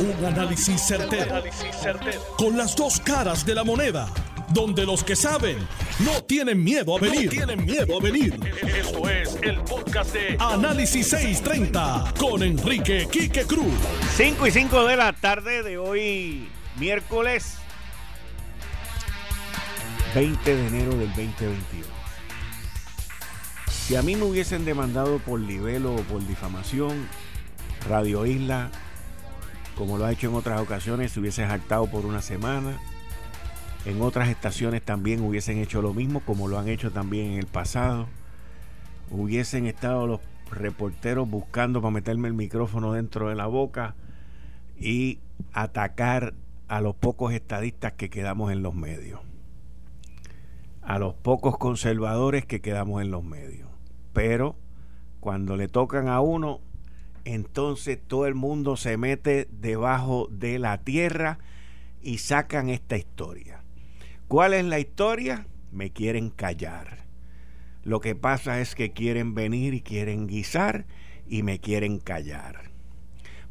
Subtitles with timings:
[0.00, 1.42] Un análisis certero,
[2.36, 4.08] Con las dos caras de la moneda.
[4.50, 5.58] Donde los que saben
[5.98, 7.28] no tienen miedo a venir.
[7.28, 8.38] tienen miedo a venir.
[8.62, 13.74] Esto es el podcast de Análisis 630 con Enrique Quique Cruz.
[14.16, 17.58] 5 y 5 de la tarde de hoy, miércoles
[20.14, 21.86] 20 de enero del 2021.
[23.68, 27.08] Si a mí me hubiesen demandado por libelo o por difamación,
[27.88, 28.70] Radio Isla
[29.78, 32.80] como lo ha hecho en otras ocasiones, se hubiese jactado por una semana.
[33.84, 37.46] En otras estaciones también hubiesen hecho lo mismo, como lo han hecho también en el
[37.46, 38.08] pasado.
[39.08, 43.94] Hubiesen estado los reporteros buscando para meterme el micrófono dentro de la boca
[44.76, 45.20] y
[45.52, 46.34] atacar
[46.66, 49.20] a los pocos estadistas que quedamos en los medios.
[50.82, 53.68] A los pocos conservadores que quedamos en los medios.
[54.12, 54.56] Pero
[55.20, 56.58] cuando le tocan a uno,
[57.34, 61.38] entonces todo el mundo se mete debajo de la tierra
[62.00, 63.62] y sacan esta historia.
[64.28, 65.46] ¿Cuál es la historia?
[65.70, 67.04] Me quieren callar.
[67.84, 70.86] Lo que pasa es que quieren venir y quieren guisar
[71.26, 72.70] y me quieren callar.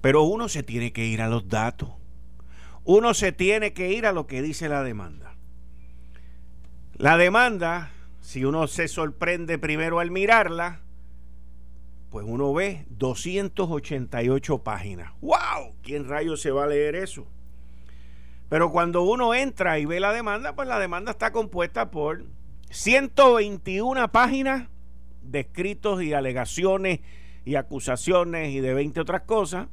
[0.02, 1.89] Pero uno se tiene que ir a los datos.
[2.84, 5.36] Uno se tiene que ir a lo que dice la demanda.
[6.95, 7.91] La demanda,
[8.22, 10.81] si uno se sorprende primero al mirarla,
[12.18, 15.14] pues uno ve 288 páginas.
[15.22, 15.76] ¡Wow!
[15.84, 17.28] ¿Quién rayos se va a leer eso?
[18.50, 22.26] Pero cuando uno entra y ve la demanda, pues la demanda está compuesta por
[22.72, 24.68] 121 páginas
[25.22, 27.02] de escritos y alegaciones
[27.46, 29.68] y acusaciones y de 20 otras cosas.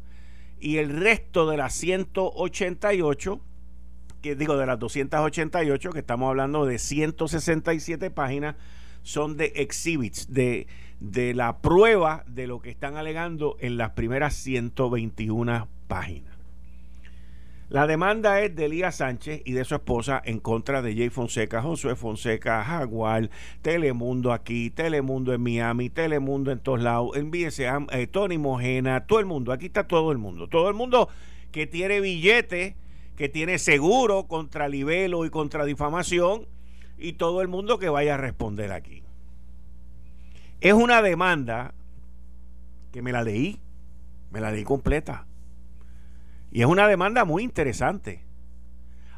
[0.60, 3.40] Y el resto de las 188,
[4.20, 8.56] que digo de las 288, que estamos hablando de 167 páginas,
[9.00, 10.66] son de exhibits, de
[11.10, 16.34] de la prueba de lo que están alegando en las primeras 121 páginas.
[17.68, 21.60] La demanda es de Elías Sánchez y de su esposa en contra de Jay Fonseca,
[21.60, 23.28] Josué Fonseca, Jaguar,
[23.60, 29.18] Telemundo aquí, Telemundo en Miami, Telemundo en todos lados, envíese a eh, Tony Mojena, todo
[29.18, 31.08] el mundo, aquí está todo el mundo, todo el mundo
[31.52, 32.76] que tiene billete,
[33.16, 36.46] que tiene seguro contra libelo y contra difamación
[36.96, 39.03] y todo el mundo que vaya a responder aquí.
[40.64, 41.74] Es una demanda
[42.90, 43.60] que me la leí,
[44.30, 45.26] me la leí completa.
[46.50, 48.24] Y es una demanda muy interesante.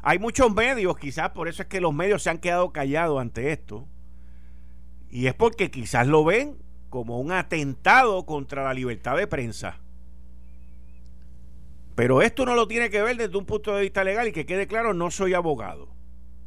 [0.01, 3.53] Hay muchos medios, quizás por eso es que los medios se han quedado callados ante
[3.53, 3.87] esto.
[5.09, 6.57] Y es porque quizás lo ven
[6.89, 9.79] como un atentado contra la libertad de prensa.
[11.95, 14.45] Pero esto no lo tiene que ver desde un punto de vista legal y que
[14.45, 15.87] quede claro, no soy abogado.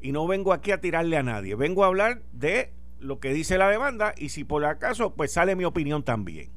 [0.03, 1.55] Y no vengo aquí a tirarle a nadie.
[1.55, 5.57] Vengo a hablar de lo que dice la demanda y si por acaso pues sale
[5.57, 6.51] mi opinión también.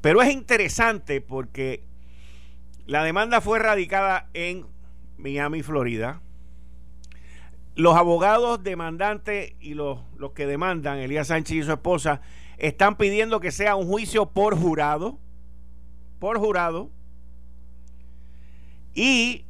[0.00, 1.82] Pero es interesante porque
[2.86, 4.66] la demanda fue radicada en
[5.16, 6.20] Miami, Florida.
[7.74, 12.20] Los abogados demandantes y los, los que demandan, Elías Sánchez y su esposa,
[12.58, 15.18] están pidiendo que sea un juicio por jurado,
[16.18, 16.90] por jurado.
[18.94, 19.44] Y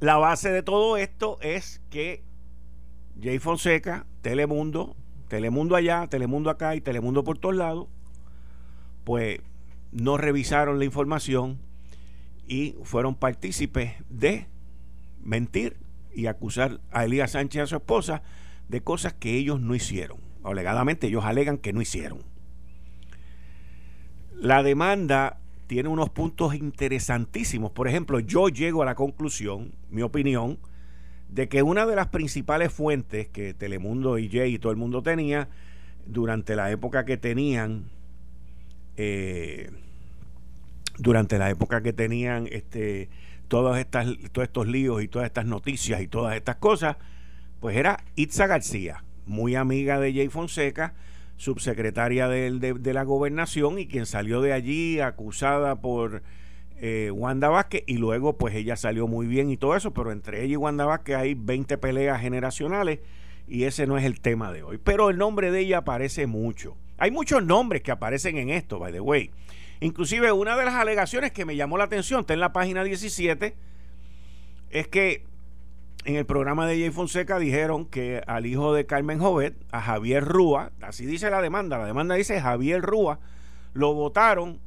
[0.00, 2.24] la base de todo esto es que
[3.22, 4.96] Jay Fonseca, Telemundo,
[5.28, 7.88] Telemundo allá, Telemundo acá y Telemundo por todos lados,
[9.04, 9.40] pues
[9.92, 11.58] no revisaron la información
[12.46, 14.46] y fueron partícipes de
[15.22, 15.76] mentir
[16.14, 18.22] y acusar a Elías Sánchez y a su esposa
[18.68, 20.18] de cosas que ellos no hicieron.
[20.42, 22.22] Alegadamente ellos alegan que no hicieron.
[24.32, 27.70] La demanda tiene unos puntos interesantísimos.
[27.72, 30.58] Por ejemplo, yo llego a la conclusión, mi opinión,
[31.32, 35.02] de que una de las principales fuentes que Telemundo y Jay y todo el mundo
[35.02, 35.48] tenía
[36.06, 37.84] durante la época que tenían
[38.96, 39.70] eh,
[40.98, 43.08] durante la época que tenían este
[43.48, 46.96] todas estas todos estos líos y todas estas noticias y todas estas cosas
[47.60, 50.94] pues era Itza García muy amiga de Jay Fonseca
[51.36, 56.22] subsecretaria de, de la gobernación y quien salió de allí acusada por
[56.82, 60.42] eh, Wanda Vázquez y luego pues ella salió muy bien y todo eso, pero entre
[60.42, 63.00] ella y Wanda Vázquez hay 20 peleas generacionales
[63.46, 64.78] y ese no es el tema de hoy.
[64.82, 66.76] Pero el nombre de ella aparece mucho.
[66.96, 69.30] Hay muchos nombres que aparecen en esto, by the way.
[69.80, 73.54] Inclusive una de las alegaciones que me llamó la atención, está en la página 17,
[74.70, 75.24] es que
[76.06, 80.24] en el programa de Jay Fonseca dijeron que al hijo de Carmen Jovet, a Javier
[80.24, 83.18] Rúa, así dice la demanda, la demanda dice Javier Rúa,
[83.74, 84.60] lo votaron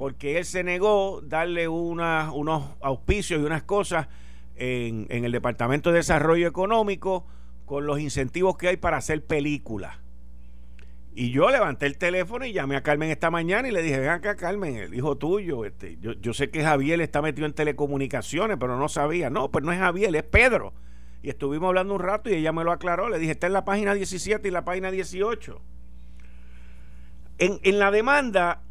[0.00, 4.08] porque él se negó darle una, unos auspicios y unas cosas
[4.56, 7.26] en, en, el Departamento de Desarrollo Económico
[7.66, 9.98] con los incentivos que hay para hacer películas.
[11.14, 14.08] Y yo levanté el teléfono y llamé a Carmen esta mañana y le dije, ven
[14.08, 18.56] acá Carmen, el hijo tuyo, este, yo, yo sé que Javier está metido en telecomunicaciones,
[18.58, 19.28] pero no sabía.
[19.28, 20.72] No, pues no es Javier, es Pedro.
[21.22, 23.10] Y estuvimos hablando un rato y ella me lo aclaró.
[23.10, 25.60] Le dije, está en la página 17 y la página 18.
[27.36, 28.62] En, en la demanda,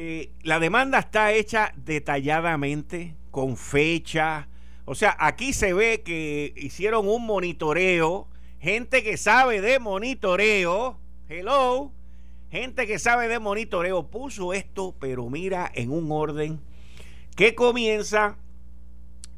[0.00, 4.46] eh, la demanda está hecha detalladamente, con fecha.
[4.84, 8.28] O sea, aquí se ve que hicieron un monitoreo.
[8.60, 11.00] Gente que sabe de monitoreo.
[11.28, 11.90] Hello.
[12.48, 16.60] Gente que sabe de monitoreo puso esto, pero mira, en un orden
[17.34, 18.36] que comienza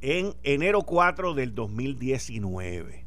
[0.03, 3.07] en enero 4 del 2019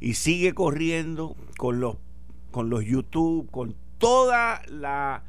[0.00, 1.98] y sigue corriendo con los
[2.50, 5.24] con los YouTube, con toda la,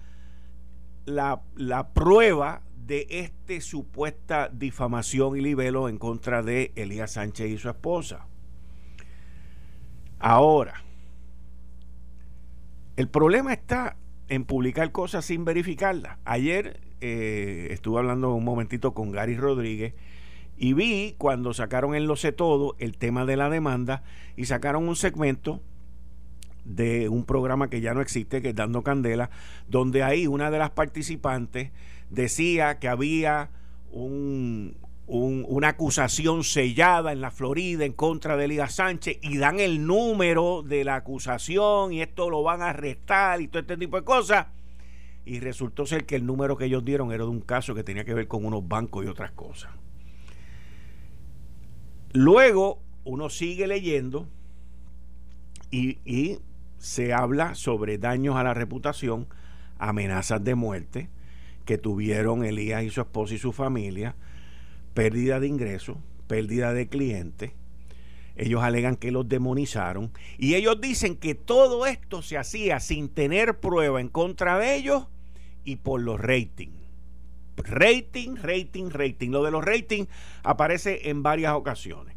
[1.06, 7.58] la, la prueba de esta supuesta difamación y libelo en contra de Elías Sánchez y
[7.58, 8.28] su esposa.
[10.20, 10.84] Ahora,
[12.98, 16.18] el problema está en publicar cosas sin verificarlas.
[16.26, 19.96] Ayer eh, estuve hablando un momentito con Gary Rodríguez
[20.58, 24.04] y vi cuando sacaron en Lo sé todo el tema de la demanda
[24.38, 25.62] y sacaron un segmento
[26.66, 29.30] de un programa que ya no existe, que es Dando Candela,
[29.68, 31.72] donde ahí una de las participantes
[32.10, 33.50] decía que había
[33.92, 34.76] un,
[35.08, 40.64] una acusación sellada en la Florida en contra de Elías Sánchez y dan el número
[40.64, 44.48] de la acusación y esto lo van a arrestar y todo este tipo de cosas.
[45.26, 48.06] Y resultó ser que el número que ellos dieron era de un caso que tenía
[48.06, 49.72] que ver con unos bancos y otras cosas.
[52.14, 54.28] Luego uno sigue leyendo
[55.72, 56.40] y,
[56.82, 59.28] se habla sobre daños a la reputación,
[59.78, 61.10] amenazas de muerte
[61.64, 64.16] que tuvieron Elías y su esposa y su familia,
[64.96, 65.98] pérdida de ingresos,
[66.28, 67.52] pérdida de clientes.
[68.36, 73.60] Ellos alegan que los demonizaron y ellos dicen que todo esto se hacía sin tener
[73.60, 75.06] prueba en contra de ellos
[75.64, 76.82] y por los ratings.
[77.58, 79.30] Rating, rating, rating.
[79.30, 80.08] Lo de los ratings
[80.42, 82.16] aparece en varias ocasiones.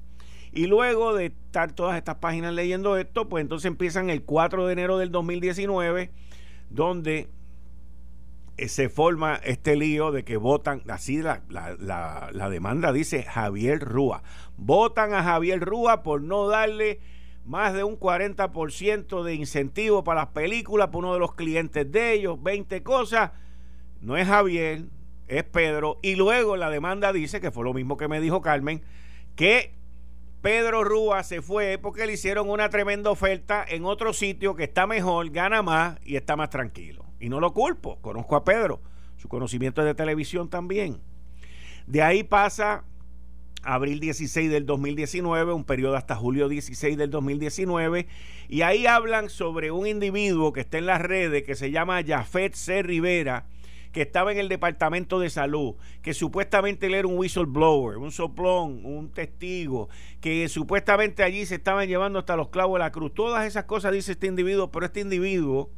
[0.54, 4.72] Y luego de estar todas estas páginas leyendo esto, pues entonces empiezan el 4 de
[4.72, 6.10] enero del 2019,
[6.70, 7.28] donde
[8.56, 13.80] eh, se forma este lío de que votan, así la, la, la, demanda dice Javier
[13.80, 14.22] Rúa.
[14.56, 17.00] Votan a Javier Rúa por no darle
[17.44, 22.12] más de un 40% de incentivo para las películas por uno de los clientes de
[22.12, 23.32] ellos, 20 cosas.
[24.00, 24.84] No es Javier,
[25.26, 25.98] es Pedro.
[26.00, 28.82] Y luego la demanda dice, que fue lo mismo que me dijo Carmen,
[29.34, 29.74] que
[30.44, 34.86] Pedro Rúa se fue porque le hicieron una tremenda oferta en otro sitio que está
[34.86, 37.06] mejor, gana más y está más tranquilo.
[37.18, 38.82] Y no lo culpo, conozco a Pedro,
[39.16, 41.00] su conocimiento es de televisión también.
[41.86, 42.84] De ahí pasa
[43.62, 48.06] abril 16 del 2019, un periodo hasta julio 16 del 2019,
[48.50, 52.52] y ahí hablan sobre un individuo que está en las redes que se llama Jafet
[52.52, 52.82] C.
[52.82, 53.46] Rivera,
[53.94, 58.84] que estaba en el Departamento de Salud, que supuestamente él era un whistleblower, un soplón,
[58.84, 59.88] un testigo,
[60.20, 63.14] que supuestamente allí se estaban llevando hasta los clavos de la cruz.
[63.14, 65.70] Todas esas cosas dice este individuo, pero este individuo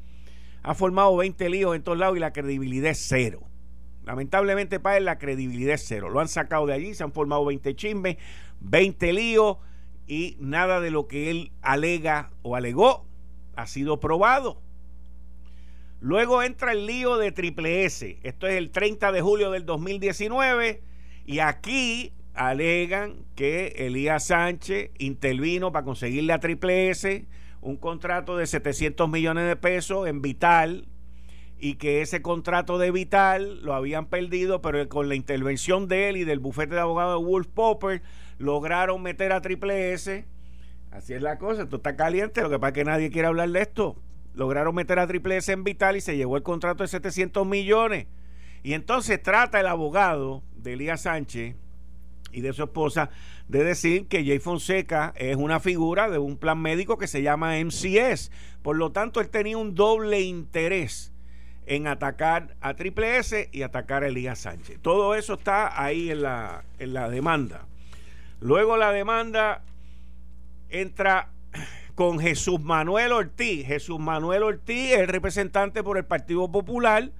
[0.63, 3.43] ha formado 20 líos en todos lados y la credibilidad es cero.
[4.05, 6.09] Lamentablemente para él la credibilidad es cero.
[6.09, 8.17] Lo han sacado de allí, se han formado 20 chismes,
[8.61, 9.59] 20 líos
[10.07, 13.05] y nada de lo que él alega o alegó
[13.57, 14.63] ha sido probado.
[16.01, 18.19] Luego entra el lío de Triple S.
[18.23, 20.83] Esto es el 30 de julio del 2019
[21.25, 27.25] y aquí alegan que Elías Sánchez intervino para conseguirle a Triple S
[27.63, 30.87] un contrato de 700 millones de pesos en Vital
[31.59, 36.19] y que ese contrato de Vital lo habían perdido, pero con la intervención de él
[36.19, 38.03] y del bufete de abogados de Wolf Popper
[38.37, 40.27] lograron meter a Triple S.
[40.91, 43.49] Así es la cosa, esto está caliente, lo que pasa es que nadie quiere hablar
[43.49, 43.97] de esto
[44.37, 48.07] lograron meter a Triple S en Vital y se llevó el contrato de 700 millones.
[48.63, 51.57] Y entonces trata el abogado de Elías Sánchez
[52.33, 53.11] y de su esposa
[53.49, 57.59] de decir que Jay Fonseca es una figura de un plan médico que se llama
[57.59, 58.31] MCS.
[58.63, 61.13] Por lo tanto, él tenía un doble interés
[61.67, 64.79] en atacar a Triple S y atacar a Elías Sánchez.
[64.83, 67.67] Todo eso está ahí en la, en la demanda.
[68.41, 69.63] Luego la demanda
[70.69, 71.31] entra
[71.97, 73.67] con Jesús Manuel Ortiz.
[73.67, 77.11] Jesús Manuel Ortiz es el representante por el Partido Popular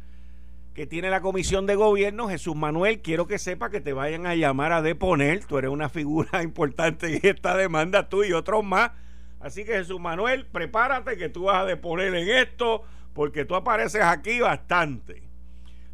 [0.75, 2.29] que tiene la comisión de gobierno.
[2.29, 5.43] Jesús Manuel, quiero que sepa que te vayan a llamar a deponer.
[5.47, 8.93] Tú eres una figura importante en esta demanda, tú y otros más.
[9.41, 14.03] Así que Jesús Manuel, prepárate que tú vas a deponer en esto, porque tú apareces
[14.03, 15.23] aquí bastante.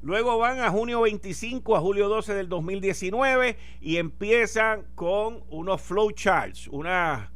[0.02, 6.66] Luego van a junio 25 a julio 12 del 2019 y empiezan con unos flowcharts,
[6.66, 7.30] unas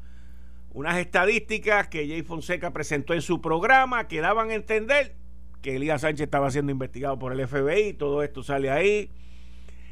[0.77, 5.15] unas estadísticas que Jay Fonseca presentó en su programa que daban a entender
[5.63, 9.11] que Elías Sánchez estaba siendo investigado por el FBI, todo esto sale ahí.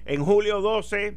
[0.04, 1.16] En julio 12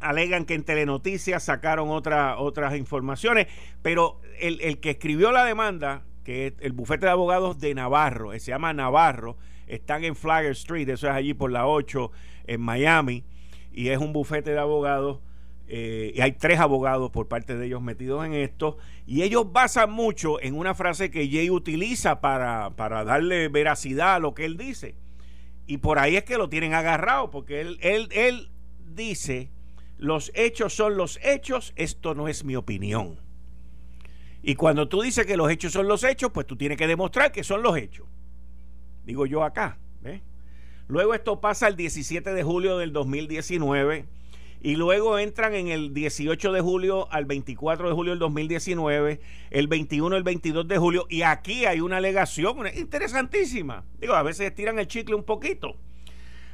[0.00, 3.46] alegan que en Telenoticias sacaron otras informaciones,
[3.80, 8.38] pero el, el, que escribió la demanda, que es el bufete de abogados de Navarro,
[8.38, 9.38] se llama Navarro,
[9.68, 12.10] están en Flagger Street, eso es allí por la 8
[12.46, 13.24] en Miami,
[13.72, 15.20] y es un bufete de abogados.
[15.70, 19.90] Eh, y hay tres abogados por parte de ellos metidos en esto, y ellos basan
[19.90, 24.56] mucho en una frase que Jay utiliza para, para darle veracidad a lo que él
[24.56, 24.94] dice.
[25.66, 28.50] Y por ahí es que lo tienen agarrado, porque él, él, él
[28.94, 29.50] dice,
[29.98, 33.20] los hechos son los hechos, esto no es mi opinión.
[34.42, 37.30] Y cuando tú dices que los hechos son los hechos, pues tú tienes que demostrar
[37.30, 38.06] que son los hechos.
[39.04, 39.78] Digo yo acá.
[40.86, 44.06] Luego esto pasa el 17 de julio del 2019
[44.60, 49.68] y luego entran en el 18 de julio al 24 de julio del 2019, el
[49.68, 53.84] 21, el 22 de julio y aquí hay una alegación interesantísima.
[54.00, 55.76] Digo, a veces tiran el chicle un poquito.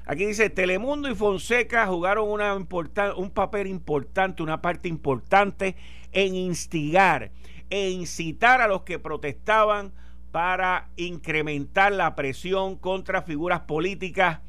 [0.06, 5.76] Aquí dice, Telemundo y Fonseca jugaron una un papel importante, una parte importante
[6.12, 7.30] en instigar
[7.70, 9.94] e incitar a los que protestaban
[10.30, 14.40] para incrementar la presión contra figuras políticas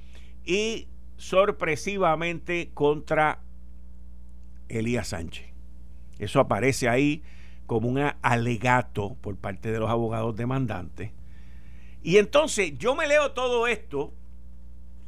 [0.44, 3.45] y sorpresivamente contra
[4.70, 5.48] Elías Sánchez.
[6.20, 7.24] Eso aparece ahí
[7.66, 11.12] como un alegato por parte de los abogados demandantes.
[12.04, 14.14] Y entonces yo me leo todo esto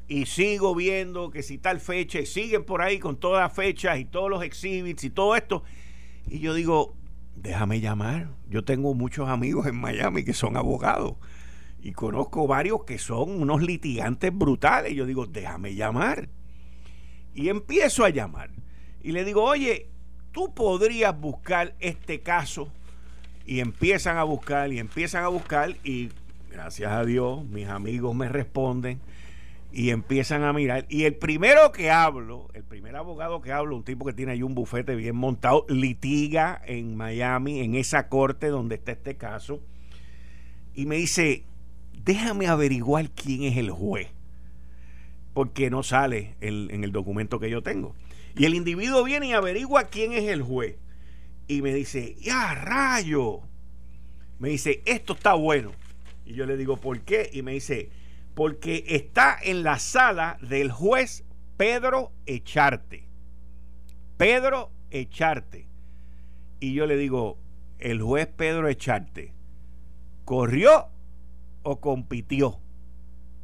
[0.08, 4.00] y sigo viendo que si tal fecha, y siguen por ahí con todas las fechas
[4.00, 5.64] y todos los exhibits y todo esto.
[6.28, 6.96] Y yo digo,
[7.36, 8.30] déjame llamar.
[8.50, 11.16] Yo tengo muchos amigos en Miami que son abogados
[11.82, 14.94] y conozco varios que son unos litigantes brutales.
[14.94, 16.30] Yo digo, déjame llamar.
[17.34, 18.50] Y empiezo a llamar.
[19.08, 19.88] Y le digo, oye,
[20.34, 22.68] tú podrías buscar este caso.
[23.46, 26.10] Y empiezan a buscar y empiezan a buscar y
[26.52, 29.00] gracias a Dios mis amigos me responden
[29.72, 30.88] y empiezan a mirar.
[30.90, 34.44] Y el primero que hablo, el primer abogado que hablo, un tipo que tiene ahí
[34.44, 39.62] un bufete bien montado, litiga en Miami, en esa corte donde está este caso,
[40.74, 41.46] y me dice,
[42.04, 44.10] déjame averiguar quién es el juez,
[45.34, 47.96] porque no sale en el documento que yo tengo.
[48.38, 50.77] Y el individuo viene y averigua quién es el juez.
[51.48, 53.41] Y me dice, ya rayo.
[54.38, 55.72] Me dice, esto está bueno.
[56.25, 57.29] Y yo le digo, ¿por qué?
[57.34, 57.89] Y me dice,
[58.36, 61.24] porque está en la sala del juez
[61.58, 63.08] Pedro Echarte.
[64.17, 65.67] Pedro Echarte.
[66.60, 67.39] Y yo le digo,
[67.79, 69.34] el juez Pedro Echarte,
[70.25, 70.88] ¿corrió
[71.63, 72.60] o compitió?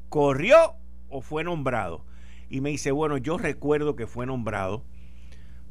[0.09, 0.75] ¿Corrió
[1.09, 2.05] o fue nombrado?
[2.53, 4.83] Y me dice, bueno, yo recuerdo que fue nombrado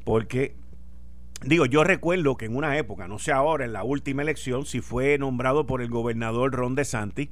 [0.03, 0.53] porque,
[1.45, 4.81] digo, yo recuerdo que en una época, no sé ahora, en la última elección, si
[4.81, 7.29] fue nombrado por el gobernador Ron DeSantis,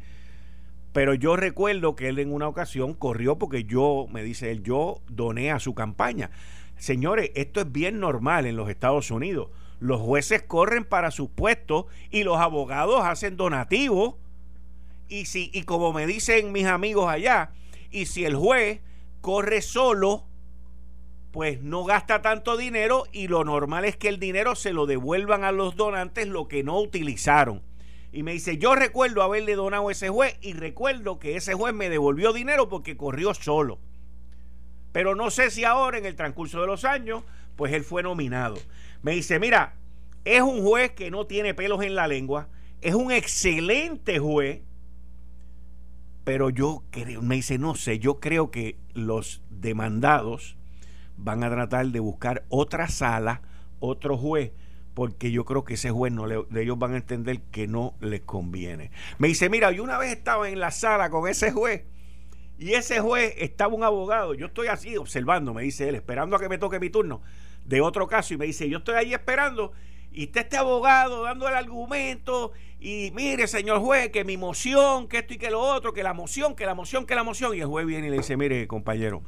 [0.93, 5.01] pero yo recuerdo que él en una ocasión corrió porque yo, me dice él, yo
[5.09, 6.31] doné a su campaña.
[6.77, 9.49] Señores, esto es bien normal en los Estados Unidos.
[9.81, 14.15] Los jueces corren para sus puestos y los abogados hacen donativos.
[15.09, 17.51] Y, si, y como me dicen mis amigos allá,
[17.91, 18.79] y si el juez
[19.21, 20.25] corre solo,
[21.31, 25.43] pues no gasta tanto dinero y lo normal es que el dinero se lo devuelvan
[25.43, 27.61] a los donantes lo que no utilizaron.
[28.11, 31.73] Y me dice, yo recuerdo haberle donado a ese juez y recuerdo que ese juez
[31.73, 33.79] me devolvió dinero porque corrió solo.
[34.91, 37.23] Pero no sé si ahora, en el transcurso de los años,
[37.55, 38.57] pues él fue nominado.
[39.01, 39.75] Me dice, mira,
[40.25, 42.49] es un juez que no tiene pelos en la lengua,
[42.81, 44.61] es un excelente juez,
[46.25, 46.83] pero yo
[47.21, 50.57] me dice, no sé, yo creo que los demandados
[51.17, 53.41] van a tratar de buscar otra sala,
[53.79, 54.51] otro juez,
[54.93, 58.21] porque yo creo que ese juez no le, ellos van a entender que no les
[58.21, 58.91] conviene.
[59.17, 61.83] Me dice, mira, yo una vez estaba en la sala con ese juez
[62.57, 66.39] y ese juez estaba un abogado, yo estoy así observando, me dice él, esperando a
[66.39, 67.21] que me toque mi turno
[67.65, 69.71] de otro caso y me dice, yo estoy ahí esperando
[70.11, 75.19] y está este abogado dando el argumento y mire, señor juez, que mi moción, que
[75.19, 77.59] esto y que lo otro, que la moción, que la moción, que la moción y
[77.59, 79.23] el juez viene y le dice, mire, compañero,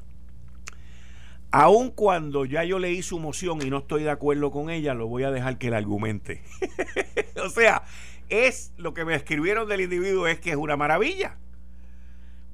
[1.55, 5.05] Aun cuando ya yo leí su moción y no estoy de acuerdo con ella, lo
[5.05, 6.41] voy a dejar que la argumente.
[7.45, 7.83] o sea,
[8.29, 11.37] es lo que me escribieron del individuo es que es una maravilla.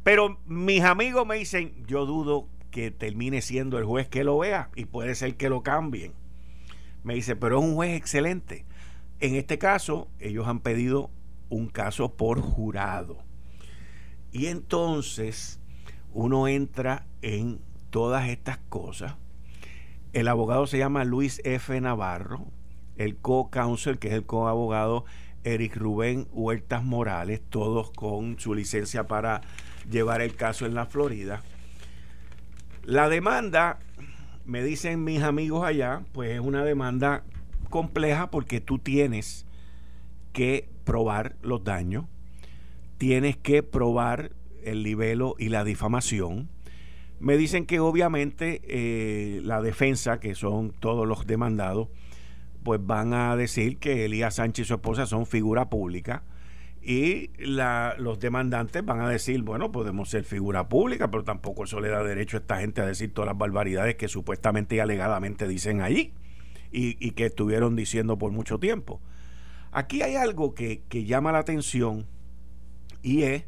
[0.03, 4.69] Pero mis amigos me dicen, yo dudo que termine siendo el juez que lo vea
[4.75, 6.11] y puede ser que lo cambien.
[7.03, 8.65] Me dice, pero es un juez excelente.
[9.19, 11.09] En este caso, ellos han pedido
[11.49, 13.17] un caso por jurado.
[14.31, 15.59] Y entonces
[16.13, 19.15] uno entra en todas estas cosas.
[20.13, 21.79] El abogado se llama Luis F.
[21.81, 22.47] Navarro.
[22.97, 25.05] el co-counsel, que es el co-abogado
[25.45, 29.41] Eric Rubén Huertas Morales, todos con su licencia para
[29.89, 31.41] llevar el caso en la Florida.
[32.83, 33.79] La demanda,
[34.49, 37.23] me dicen mis amigos allá, pues es una demanda
[37.69, 39.45] compleja porque tú tienes
[40.33, 42.05] que probar los daños,
[42.97, 44.31] tienes que probar
[44.63, 46.49] el libelo y la difamación.
[47.19, 51.89] Me dicen que obviamente eh, la defensa, que son todos los demandados,
[52.63, 56.23] pues van a decir que Elías Sánchez y su esposa son figura pública
[56.89, 61.89] y los demandantes van a decir, bueno, podemos ser figura pública, pero tampoco eso le
[61.89, 65.83] da derecho a esta gente a decir todas las barbaridades que supuestamente y alegadamente dicen
[65.83, 66.15] allí
[66.71, 69.01] y, que estuvieron diciendo por mucho tiempo.
[69.71, 72.07] Aquí hay algo que, que llama la atención
[73.03, 73.45] y es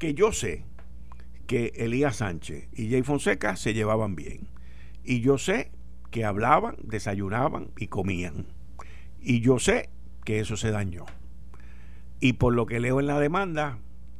[0.00, 0.64] que yo sé
[1.46, 4.48] que Elías Sánchez y Jay Fonseca se llevaban bien.
[5.04, 5.70] Y yo sé
[6.10, 8.46] que hablaban, desayunaban y comían.
[9.20, 9.88] Y yo sé
[10.24, 11.06] que eso se dañó.
[12.22, 13.78] Y por lo que leo en la demanda,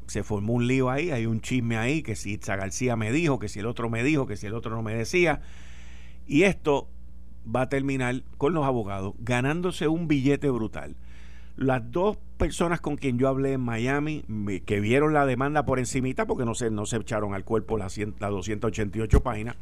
[0.08, 3.38] se formó un lío ahí, hay un chisme ahí, que si Itza García me dijo,
[3.38, 5.40] que si el otro me dijo, que si el otro no me decía.
[6.26, 6.88] Y esto
[7.46, 10.96] va a terminar con los abogados ganándose un billete brutal.
[11.54, 14.24] Las dos personas con quien yo hablé en Miami,
[14.66, 17.96] que vieron la demanda por encimita, porque no se, no se echaron al cuerpo las,
[17.98, 19.54] las 288 páginas,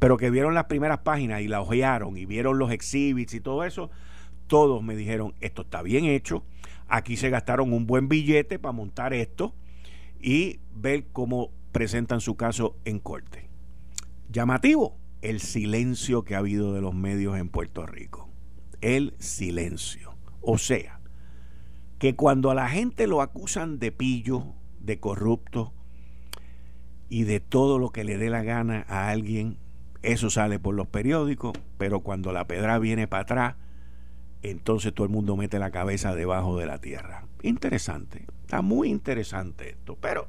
[0.00, 3.62] pero que vieron las primeras páginas y la ojearon y vieron los exhibits y todo
[3.62, 3.92] eso,
[4.48, 6.42] todos me dijeron, esto está bien hecho,
[6.88, 9.54] aquí se gastaron un buen billete para montar esto
[10.20, 13.48] y ver cómo presentan su caso en corte.
[14.30, 18.28] Llamativo, el silencio que ha habido de los medios en Puerto Rico.
[18.80, 20.14] El silencio.
[20.40, 21.00] O sea,
[21.98, 25.72] que cuando a la gente lo acusan de pillo, de corrupto
[27.08, 29.58] y de todo lo que le dé la gana a alguien,
[30.02, 33.54] eso sale por los periódicos, pero cuando la pedra viene para atrás,
[34.42, 37.24] entonces todo el mundo mete la cabeza debajo de la tierra.
[37.42, 40.28] Interesante, está muy interesante esto, pero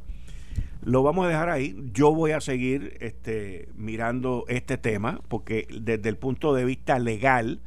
[0.81, 1.75] lo vamos a dejar ahí.
[1.93, 7.61] Yo voy a seguir este, mirando este tema porque desde el punto de vista legal,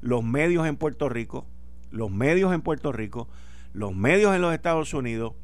[0.00, 1.46] los medios en Puerto Rico,
[1.90, 3.28] los medios en Puerto Rico,
[3.72, 5.34] los medios en los Estados Unidos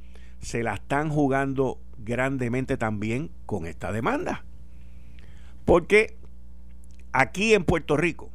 [0.41, 4.45] se la están jugando grandemente también con esta demanda.
[5.65, 6.17] Porque
[7.13, 8.31] aquí en Puerto Rico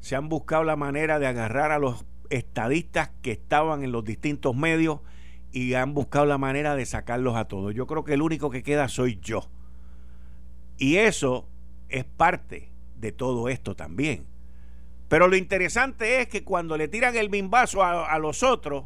[0.00, 4.56] se han buscado la manera de agarrar a los estadistas que estaban en los distintos
[4.56, 5.00] medios
[5.52, 7.74] y han buscado la manera de sacarlos a todos.
[7.74, 9.50] Yo creo que el único que queda soy yo.
[10.78, 11.46] Y eso
[11.88, 14.26] es parte de todo esto también.
[15.08, 18.84] Pero lo interesante es que cuando le tiran el bimbazo a, a los otros,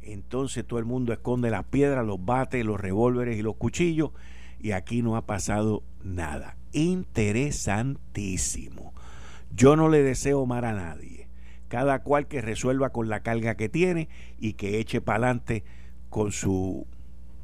[0.00, 4.12] entonces todo el mundo esconde las piedras, los bates, los revólveres y los cuchillos.
[4.58, 6.56] Y aquí no ha pasado nada.
[6.72, 8.94] Interesantísimo.
[9.50, 11.28] Yo no le deseo mal a nadie.
[11.68, 14.08] Cada cual que resuelva con la carga que tiene
[14.38, 15.64] y que eche para adelante
[16.08, 16.86] con su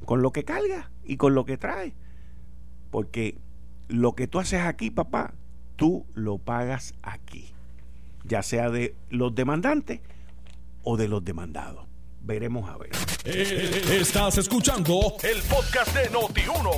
[0.07, 1.95] con lo que carga y con lo que trae.
[2.91, 3.39] Porque
[3.89, 5.35] lo que tú haces aquí, papá,
[5.77, 7.53] tú lo pagas aquí.
[8.25, 10.01] Ya sea de los demandantes
[10.83, 11.87] o de los demandados.
[12.23, 12.91] Veremos a ver.
[13.27, 16.71] Eh, estás escuchando el podcast de Noti1.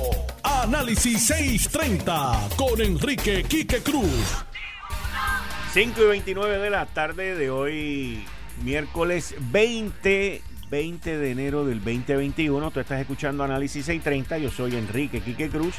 [0.43, 4.45] Análisis 630 con Enrique Quique Cruz.
[5.77, 8.25] 5 y 29 de la tarde de hoy,
[8.63, 12.71] miércoles 20 20 de enero del 2021.
[12.71, 14.39] Tú estás escuchando Análisis 630.
[14.39, 15.75] Yo soy Enrique Quique Cruz.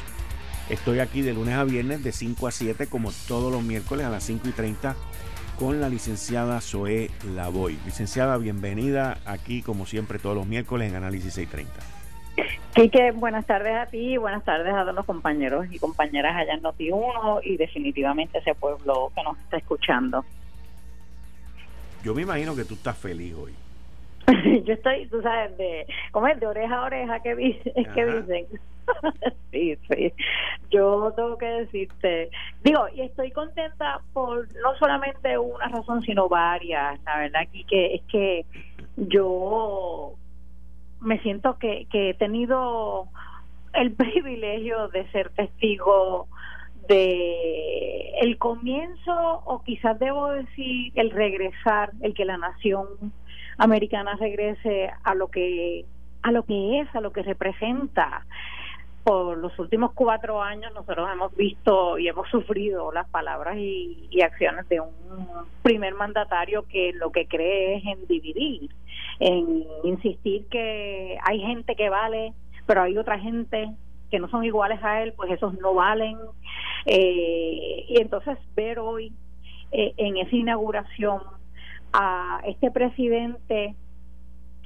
[0.69, 4.09] Estoy aquí de lunes a viernes de 5 a 7, como todos los miércoles a
[4.09, 4.95] las 5 y 30,
[5.59, 7.77] con la licenciada Zoé Lavoy.
[7.85, 11.98] Licenciada, bienvenida aquí, como siempre, todos los miércoles en Análisis 630.
[12.73, 16.61] Quique, buenas tardes a ti, buenas tardes a todos los compañeros y compañeras allá en
[16.61, 20.23] Noti1 y definitivamente ese pueblo que nos está escuchando.
[22.03, 23.53] Yo me imagino que tú estás feliz hoy.
[24.65, 26.39] yo estoy, tú sabes, de, ¿cómo es?
[26.39, 27.35] De oreja a oreja que,
[27.95, 28.45] que dicen.
[29.51, 30.13] sí, sí.
[30.71, 32.29] Yo tengo que decirte,
[32.63, 36.99] digo, y estoy contenta por no solamente una razón, sino varias.
[37.03, 38.45] La verdad aquí que es que
[38.97, 40.13] yo
[41.01, 43.07] me siento que, que he tenido
[43.73, 46.27] el privilegio de ser testigo
[46.87, 53.13] de el comienzo o quizás debo decir el regresar, el que la nación
[53.57, 55.85] americana regrese a lo que
[56.21, 58.25] a lo que es, a lo que representa.
[59.03, 64.21] Por los últimos cuatro años nosotros hemos visto y hemos sufrido las palabras y, y
[64.21, 64.89] acciones de un
[65.63, 68.69] primer mandatario que lo que cree es en dividir,
[69.19, 72.33] en insistir que hay gente que vale,
[72.65, 73.73] pero hay otra gente
[74.09, 76.17] que no son iguales a él, pues esos no valen.
[76.85, 79.13] Eh, y entonces ver hoy
[79.71, 81.21] eh, en esa inauguración
[81.93, 83.75] a este presidente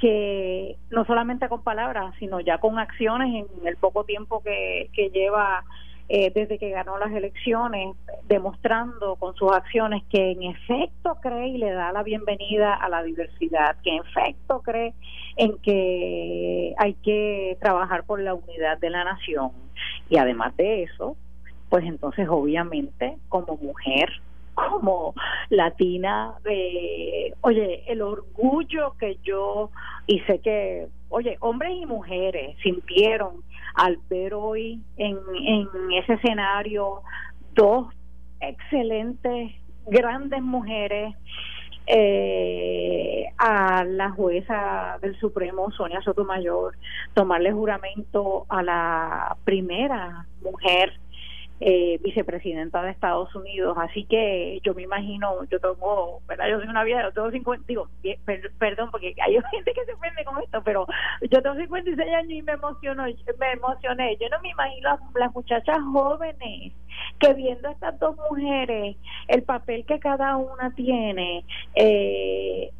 [0.03, 5.63] que no solamente con palabras, sino ya con acciones en el poco tiempo que, lleva
[6.09, 7.95] eh, desde que ganó las elecciones,
[8.27, 13.01] demostrando con sus acciones que en efecto cree y le da la bienvenida a la
[13.01, 14.93] diversidad, que en efecto cree
[15.37, 19.51] en que hay que trabajar por la unidad de la nación.
[20.09, 21.15] Y además de eso,
[21.69, 24.09] pues entonces obviamente como mujer,
[24.53, 25.13] como
[25.49, 29.69] latina, de, oye, el orgullo que yo,
[30.07, 33.43] y sé que, oye, hombres y mujeres sintieron
[33.75, 37.01] al ver hoy en, en ese escenario
[37.53, 37.87] dos
[38.39, 39.51] excelentes,
[39.85, 41.15] grandes mujeres,
[41.85, 46.77] eh, a la jueza del Supremo, Sonia Sotomayor,
[47.13, 50.93] tomarle juramento a la primera mujer
[51.65, 53.77] eh, vicepresidenta de Estados Unidos.
[53.79, 56.49] Así que yo me imagino, yo tengo, ¿verdad?
[56.49, 57.87] Yo soy una vieja, yo tengo 50, digo,
[58.59, 60.85] perdón, porque hay gente que se ofende con esto, pero
[61.21, 64.17] yo tengo 56 años y me emociono, me emocioné.
[64.19, 66.73] Yo no me imagino las, muchachas jóvenes
[67.19, 68.97] que viendo a estas dos mujeres,
[69.29, 71.45] el papel que cada una tiene,
[71.75, 72.71] eh,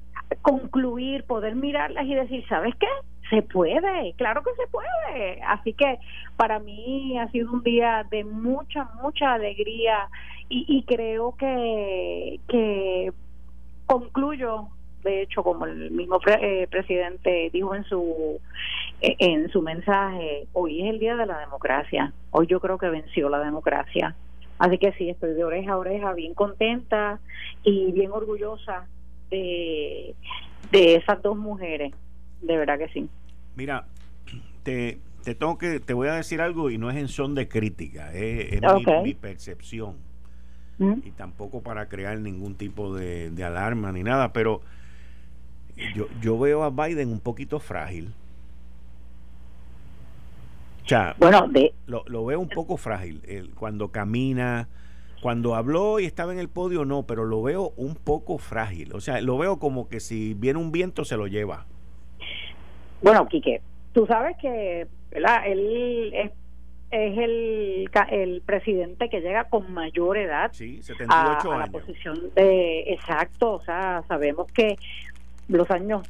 [0.41, 2.88] concluir, poder mirarlas y decir, ¿sabes qué?
[3.30, 5.42] Se puede, claro que se puede.
[5.44, 6.00] Así que
[6.36, 10.10] para mí ha sido un día de mucha, mucha alegría
[10.50, 13.12] y, creo que, que
[13.88, 14.68] concluyo
[15.04, 18.40] de hecho como el mismo eh, presidente dijo en su
[19.02, 22.14] eh, en su mensaje hoy es el día de la democracia.
[22.32, 24.16] Hoy yo creo que venció la democracia
[24.60, 27.20] así que sí estoy de oreja a oreja bien contenta
[27.64, 28.88] y bien orgullosa
[29.30, 30.16] de
[30.72, 31.94] de esas dos mujeres
[32.44, 33.10] de verdad que sí
[33.56, 33.86] Mira,
[34.64, 37.48] te, te tengo que, te voy a decir algo y no es en son de
[37.48, 38.62] crítica, es,
[39.04, 39.96] mi, percepción.
[40.80, 40.94] Mm.
[41.06, 44.62] Y tampoco para crear ningún tipo de, alarma ni nada, pero
[45.96, 48.14] yo, yo veo a Biden un poquito frágil.
[50.84, 51.50] O sea, bueno,
[51.86, 53.22] lo, lo, veo un poco frágil.
[53.56, 54.68] cuando camina,
[55.22, 58.92] cuando habló y estaba en el podio, no, pero lo veo un poco frágil.
[58.94, 61.68] O sea, lo veo como que si viene un viento se lo lleva.
[63.04, 63.62] Bueno, Quique,
[63.94, 65.46] tú sabes que ¿verdad?
[65.46, 66.32] él es,
[66.92, 72.94] el, el presidente que llega con mayor edad sí, 78 a, a la posición de
[72.94, 74.78] exacto, o sea, sabemos que
[75.48, 76.08] los años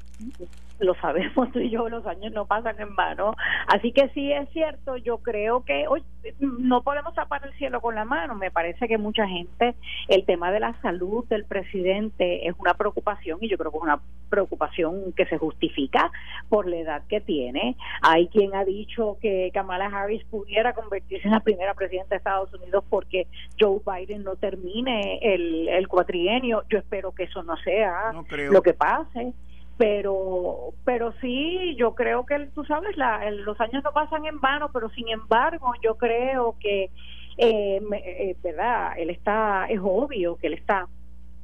[0.80, 3.36] lo sabemos tú y yo, los años no pasan en vano.
[3.68, 6.04] Así que sí es cierto, yo creo que hoy
[6.40, 8.36] no podemos tapar el cielo con la mano.
[8.36, 9.76] Me parece que mucha gente,
[10.08, 13.84] el tema de la salud del presidente es una preocupación y yo creo que es
[13.84, 16.12] una preocupación que se justifica
[16.50, 17.76] por la edad que tiene.
[18.02, 22.54] Hay quien ha dicho que Kamala Harris pudiera convertirse en la primera presidenta de Estados
[22.54, 23.28] Unidos porque
[23.60, 26.64] Joe Biden no termine el, el cuatrienio.
[26.70, 28.14] Yo espero que eso no sea
[28.50, 29.34] lo que pase
[29.78, 34.70] pero pero sí yo creo que tú sabes la, los años no pasan en vano
[34.72, 36.90] pero sin embargo yo creo que
[37.38, 40.88] eh, eh, verdad él está es obvio que él está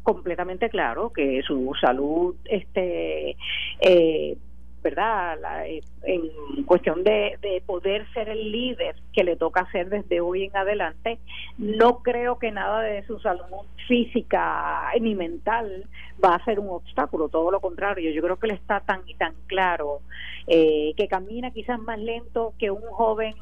[0.03, 3.35] completamente claro que su salud este
[3.81, 4.37] eh,
[4.81, 5.37] ¿verdad?
[5.65, 10.45] Eh, en cuestión de, de, poder ser el líder que le toca hacer desde hoy
[10.45, 11.19] en adelante,
[11.57, 13.43] no creo que nada de su salud
[13.87, 15.85] física ni mental
[16.23, 19.15] va a ser un obstáculo, todo lo contrario, yo creo que él está tan y
[19.15, 19.99] tan claro
[20.47, 23.35] eh, que camina quizás más lento que un joven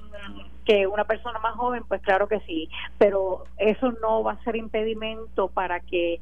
[0.66, 4.58] que una persona más joven, pues claro que sí, pero eso no va a ser
[4.58, 6.20] impedimento para que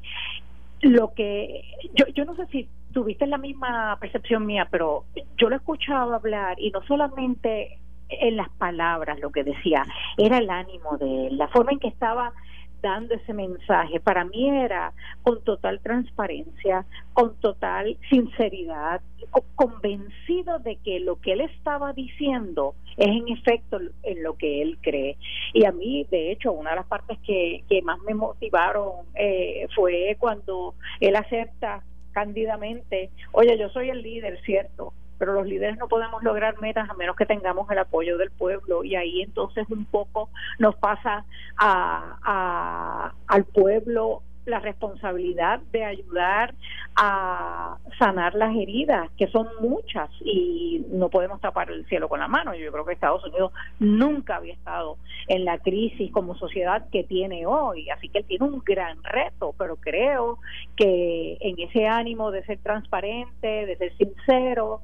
[0.82, 5.04] lo que yo, yo no sé si tuviste la misma percepción mía, pero
[5.36, 7.78] yo lo he escuchado hablar y no solamente
[8.08, 9.84] en las palabras lo que decía,
[10.16, 12.32] era el ánimo de él, la forma en que estaba
[12.80, 14.00] dando ese mensaje.
[14.00, 19.02] Para mí era con total transparencia, con total sinceridad,
[19.56, 24.78] convencido de que lo que él estaba diciendo es en efecto en lo que él
[24.80, 25.18] cree.
[25.52, 29.66] Y a mí, de hecho, una de las partes que, que más me motivaron eh,
[29.74, 31.82] fue cuando él acepta
[32.16, 36.94] cándidamente, oye, yo soy el líder, cierto, pero los líderes no podemos lograr metas a
[36.94, 41.26] menos que tengamos el apoyo del pueblo y ahí entonces un poco nos pasa
[41.58, 46.54] a, al pueblo la responsabilidad de ayudar
[46.96, 52.28] a sanar las heridas, que son muchas y no podemos tapar el cielo con la
[52.28, 52.54] mano.
[52.54, 54.96] Yo creo que Estados Unidos nunca había estado
[55.28, 59.54] en la crisis como sociedad que tiene hoy, así que él tiene un gran reto,
[59.58, 60.38] pero creo
[60.76, 64.80] que en ese ánimo de ser transparente, de ser sincero,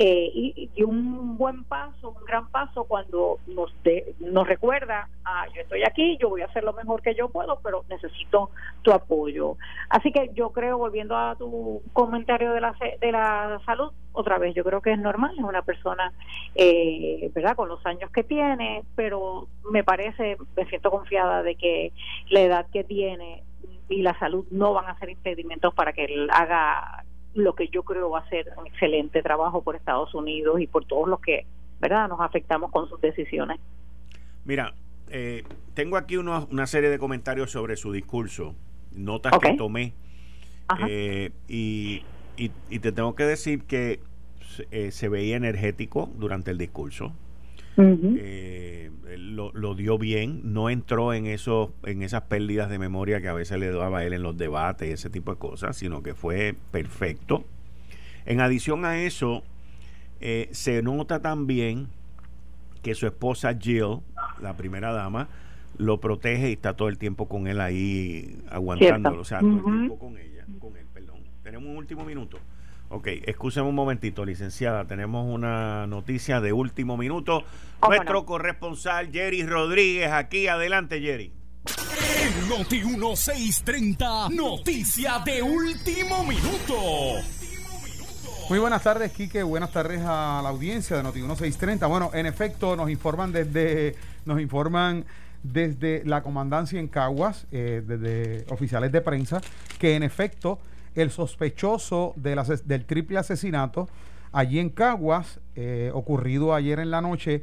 [0.00, 3.74] eh, y, un buen paso, un gran paso cuando nos,
[4.20, 7.58] nos recuerda, ah, yo estoy aquí, yo voy a hacer lo mejor que yo puedo,
[7.64, 8.50] pero necesito
[8.82, 9.56] tu apoyo.
[9.90, 14.54] Así que yo creo, volviendo a tu comentario de la, de la salud, otra vez,
[14.54, 16.12] yo creo que es normal, es una persona,
[16.54, 21.92] eh, ¿verdad?, con los años que tiene, pero me parece, me siento confiada de que
[22.30, 23.42] la edad que tiene
[23.88, 27.04] y la salud no van a ser impedimentos para que él haga
[27.38, 30.84] lo que yo creo va a ser un excelente trabajo por Estados Unidos y por
[30.84, 31.46] todos los que,
[31.80, 33.58] ¿verdad?, nos afectamos con sus decisiones.
[34.44, 34.74] Mira,
[35.10, 38.54] eh, tengo aquí una serie de comentarios sobre su discurso,
[38.92, 39.94] notas que tomé,
[40.86, 42.02] eh, y,
[42.36, 44.00] y, te tengo que decir que
[44.70, 47.12] eh, se veía energético durante el discurso.
[47.78, 53.28] Eh, lo, lo, dio bien, no entró en esos, en esas pérdidas de memoria que
[53.28, 56.02] a veces le daba a él en los debates y ese tipo de cosas, sino
[56.02, 57.44] que fue perfecto.
[58.26, 59.42] En adición a eso,
[60.20, 61.88] eh, se nota también
[62.82, 64.00] que su esposa Jill,
[64.40, 65.28] la primera dama,
[65.76, 69.62] lo protege y está todo el tiempo con él ahí aguantándolo, o sea, todo el
[69.62, 71.20] tiempo con ella, con él, perdón.
[71.42, 72.38] Tenemos un último minuto.
[72.90, 74.86] Ok, escúcheme un momentito, licenciada.
[74.86, 77.44] Tenemos una noticia de último minuto.
[77.86, 80.48] Nuestro corresponsal Jerry Rodríguez aquí.
[80.48, 81.32] Adelante, Jerry.
[82.48, 86.76] Noti 1630, noticia de último minuto.
[88.48, 89.42] Muy buenas tardes, Quique.
[89.42, 91.86] Buenas tardes a la audiencia de Noti 1630.
[91.86, 95.04] Bueno, en efecto, nos informan desde, nos informan
[95.42, 99.42] desde la comandancia en Caguas, eh, desde oficiales de prensa,
[99.78, 100.58] que en efecto
[101.02, 103.88] el sospechoso del triple asesinato
[104.32, 107.42] allí en Caguas, eh, ocurrido ayer en la noche,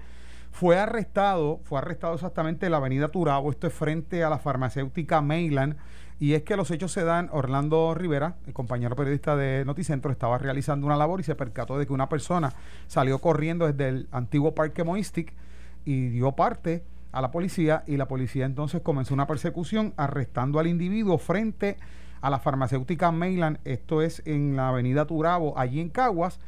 [0.51, 5.21] fue arrestado, fue arrestado exactamente en la avenida Turabo, esto es frente a la farmacéutica
[5.21, 5.75] Mayland,
[6.17, 10.37] y es que los hechos se dan, Orlando Rivera, el compañero periodista de Noticentro, estaba
[10.37, 12.53] realizando una labor y se percató de que una persona
[12.87, 15.33] salió corriendo desde el antiguo parque Moistic
[15.83, 20.67] y dio parte a la policía y la policía entonces comenzó una persecución arrestando al
[20.67, 25.89] individuo frente a a la farmacéutica Mayland, esto es en la avenida Turabo, allí en
[25.89, 26.39] Caguas.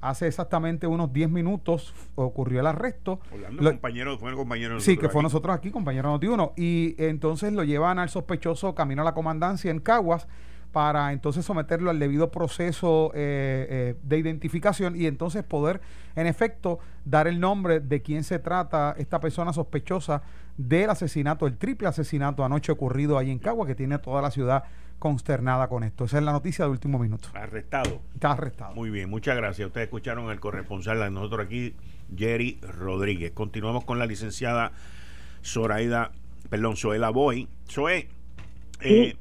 [0.00, 3.20] Hace exactamente unos 10 minutos ocurrió el arresto.
[3.62, 6.54] compañero, fue el compañero Sí, que fue nosotros aquí, compañero Notiuno.
[6.56, 10.26] Y entonces lo llevan al sospechoso camino a la comandancia en Caguas
[10.72, 15.80] para entonces someterlo al debido proceso eh, eh, de identificación y entonces poder,
[16.14, 20.22] en efecto, dar el nombre de quién se trata esta persona sospechosa
[20.56, 24.64] del asesinato, el triple asesinato anoche ocurrido ahí en Cagua, que tiene toda la ciudad
[24.98, 26.04] consternada con esto.
[26.04, 27.28] Esa es la noticia de último minuto.
[27.34, 28.00] Arrestado.
[28.14, 28.74] Está arrestado.
[28.74, 29.66] Muy bien, muchas gracias.
[29.66, 31.74] Ustedes escucharon al corresponsal de nosotros aquí,
[32.16, 33.32] Jerry Rodríguez.
[33.32, 34.72] Continuamos con la licenciada
[35.44, 36.12] Zoraida,
[36.48, 37.48] perdón, Zoela Boy.
[37.68, 38.08] Zoe,
[38.80, 39.16] eh,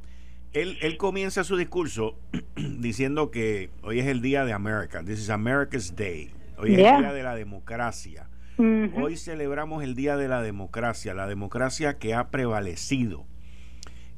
[0.56, 2.18] él, él comienza su discurso
[2.56, 5.04] diciendo que hoy es el día de América.
[5.04, 6.32] This is America's Day.
[6.58, 8.30] Hoy es el día de la democracia.
[8.58, 13.26] Hoy celebramos el Día de la Democracia, la democracia que ha prevalecido.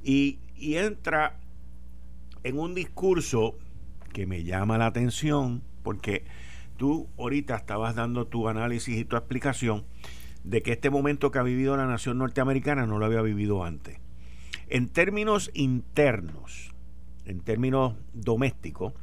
[0.04, 1.40] Y, y entra
[2.44, 3.58] en un discurso
[4.14, 6.24] que me llama la atención porque
[6.78, 9.86] tú ahorita estabas dando tu análisis y tu explicación
[10.44, 14.00] de que este momento que ha vivido la nación norteamericana no lo había vivido antes.
[14.70, 16.74] En términos internos,
[17.26, 18.94] en términos domésticos,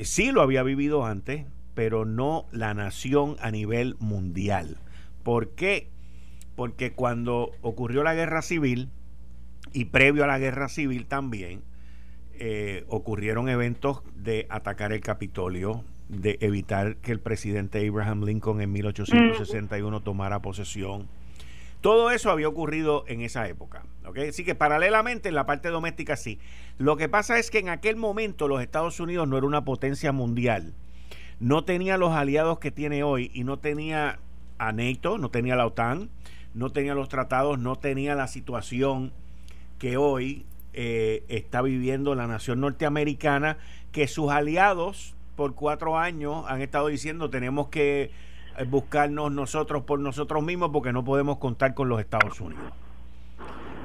[0.00, 4.78] sí lo había vivido antes, pero no la nación a nivel mundial.
[5.22, 5.88] ¿Por qué?
[6.54, 8.90] Porque cuando ocurrió la guerra civil,
[9.72, 11.62] y previo a la guerra civil también,
[12.38, 18.72] eh, ocurrieron eventos de atacar el Capitolio, de evitar que el presidente Abraham Lincoln en
[18.72, 21.08] 1861 tomara posesión.
[21.80, 23.84] Todo eso había ocurrido en esa época.
[24.28, 26.38] Así que paralelamente en la parte doméstica sí.
[26.78, 30.12] Lo que pasa es que en aquel momento los Estados Unidos no era una potencia
[30.12, 30.74] mundial.
[31.38, 34.20] No tenía los aliados que tiene hoy y no tenía
[34.58, 36.08] a NATO, no tenía la OTAN,
[36.54, 39.12] no tenía los tratados, no tenía la situación
[39.78, 43.58] que hoy eh, está viviendo la nación norteamericana,
[43.92, 48.10] que sus aliados por cuatro años han estado diciendo tenemos que
[48.64, 52.72] buscarnos nosotros por nosotros mismos porque no podemos contar con los Estados Unidos.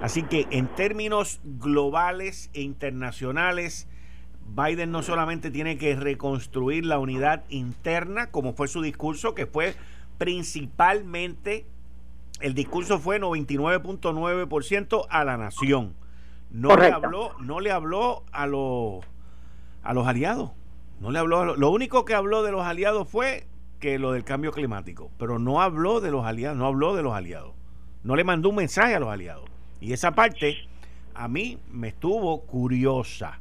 [0.02, 3.88] Así que en términos globales e internacionales,
[4.56, 9.76] Biden no solamente tiene que reconstruir la unidad interna, como fue su discurso, que fue
[10.18, 11.66] principalmente,
[12.40, 15.96] el discurso fue 99.9% a la nación
[16.52, 19.04] no le habló, no le habló a los
[19.84, 20.52] a los aliados.
[21.00, 23.48] No le habló, lo único que habló de los aliados fue
[23.82, 27.14] que lo del cambio climático, pero no habló de los aliados, no habló de los
[27.14, 27.54] aliados.
[28.04, 29.50] No le mandó un mensaje a los aliados.
[29.82, 30.56] Y esa parte
[31.14, 33.40] a mí me estuvo curiosa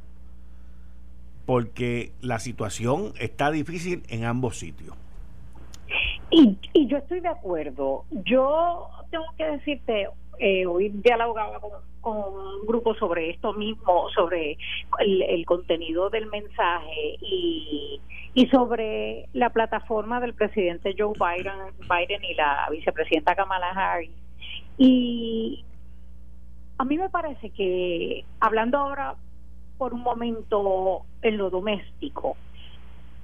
[1.45, 4.95] porque la situación está difícil en ambos sitios.
[6.29, 8.05] Y, y yo estoy de acuerdo.
[8.25, 10.07] Yo tengo que decirte,
[10.39, 14.57] eh, hoy dialogaba con, con, un grupo sobre esto mismo, sobre
[14.99, 17.99] el, contenido del mensaje y,
[18.33, 24.11] y sobre la plataforma del presidente Joe Biden, Biden y la vicepresidenta Kamala Harris.
[24.77, 25.63] Y
[26.77, 29.15] a mí me parece que, hablando ahora
[29.77, 32.37] por un momento en lo doméstico,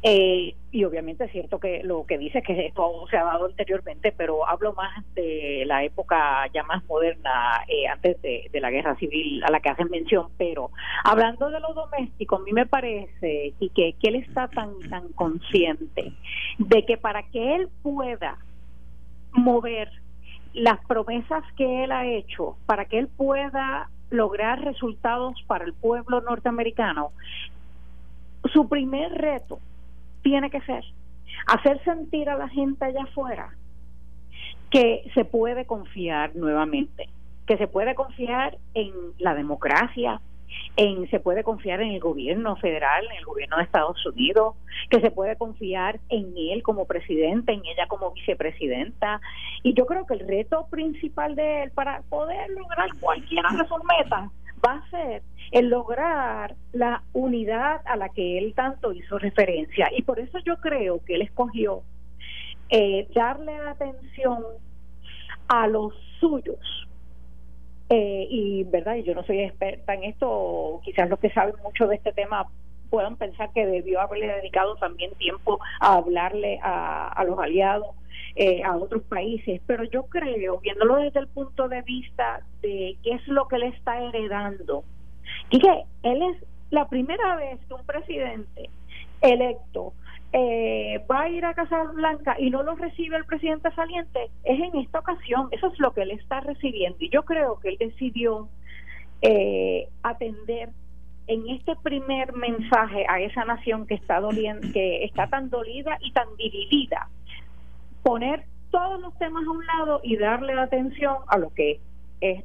[0.04, 4.14] eh, y obviamente es cierto que lo que dice que esto se ha dado anteriormente,
[4.16, 9.44] pero hablo más de la época ya más moderna, eh, antes de, la guerra civil
[9.44, 10.70] a la que hacen mención, pero
[11.04, 15.10] hablando de lo doméstico, a mí me parece y que, que él está tan, tan
[15.14, 16.14] consciente
[16.60, 18.38] de que para que él pueda
[19.32, 19.90] mover
[20.54, 26.22] las promesas que él ha hecho, para que él pueda lograr resultados para el pueblo
[26.22, 27.12] norteamericano,
[28.54, 29.60] su primer reto
[30.28, 30.84] tiene que ser
[31.46, 33.50] hacer sentir a la gente allá afuera
[34.70, 37.08] que se puede confiar nuevamente,
[37.46, 40.20] que se puede confiar en la democracia,
[40.76, 44.56] en se puede confiar en el gobierno federal, en el gobierno de Estados Unidos,
[44.90, 49.22] que se puede confiar en él como presidente, en ella como vicepresidenta.
[49.64, 53.80] Y yo creo que el reto principal de él para poder lograr cualquiera de sus
[53.86, 54.30] metas
[54.66, 59.90] va a ser el lograr la unidad a la que él tanto hizo referencia.
[59.96, 61.84] Y por eso yo creo que él escogió
[62.70, 64.44] eh, darle atención
[65.48, 66.60] a los suyos.
[67.90, 71.88] Eh, y verdad, y yo no soy experta en esto, quizás los que saben mucho
[71.88, 72.46] de este tema
[72.90, 77.96] puedan pensar que debió haberle dedicado también tiempo a hablarle a, a los aliados
[78.36, 83.14] eh, a otros países, pero yo creo, viéndolo desde el punto de vista de qué
[83.14, 84.84] es lo que le está heredando,
[85.50, 88.70] y que él es la primera vez que un presidente
[89.22, 89.94] electo
[90.34, 94.60] eh, va a ir a Casa Blanca y no lo recibe el presidente saliente, es
[94.60, 96.98] en esta ocasión, eso es lo que él está recibiendo.
[97.00, 98.50] Y yo creo que él decidió
[99.24, 100.70] eh, atender
[101.28, 106.12] en este primer mensaje a esa nación que está doliendo, que está tan dolida y
[106.12, 107.10] tan dividida,
[108.02, 111.80] poner todos los temas a un lado y darle atención a lo que
[112.22, 112.44] es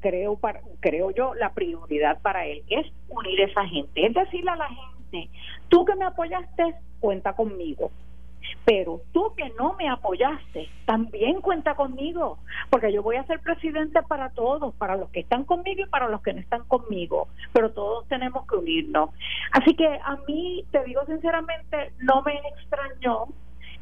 [0.00, 4.06] creo para, creo yo la prioridad para él es unir a esa gente.
[4.06, 5.30] Es decirle a la gente
[5.68, 7.90] tú que me apoyaste cuenta conmigo
[8.64, 12.38] pero tú que no me apoyaste, también cuenta conmigo,
[12.70, 16.08] porque yo voy a ser presidente para todos, para los que están conmigo y para
[16.08, 19.10] los que no están conmigo, pero todos tenemos que unirnos.
[19.52, 23.26] Así que a mí, te digo sinceramente, no me extrañó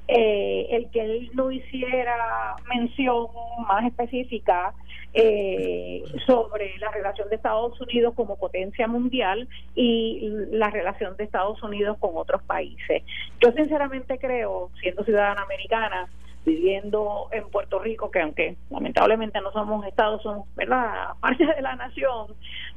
[0.08, 3.26] eh, el que él no hiciera mención
[3.68, 4.74] más específica
[5.14, 11.62] eh, sobre la relación de Estados Unidos como potencia mundial y la relación de Estados
[11.62, 13.02] Unidos con otros países.
[13.40, 16.08] Yo sinceramente creo, siendo ciudadana americana,
[16.44, 21.10] viviendo en Puerto Rico, que aunque lamentablemente no somos estados, somos ¿verdad?
[21.20, 22.28] parte de la nación,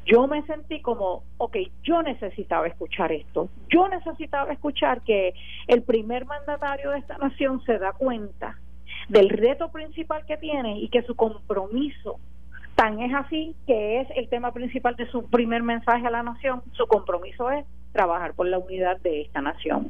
[0.06, 5.34] yo me sentí como, ok, yo necesitaba escuchar esto, yo necesitaba escuchar que
[5.67, 8.60] el primer mandatario de esta nación se da cuenta
[9.10, 12.19] del reto principal que tiene y que su compromiso
[12.75, 16.62] tan es así que es el tema principal de su primer mensaje a la nación,
[16.73, 19.89] su compromiso es trabajar por la unidad de esta nación.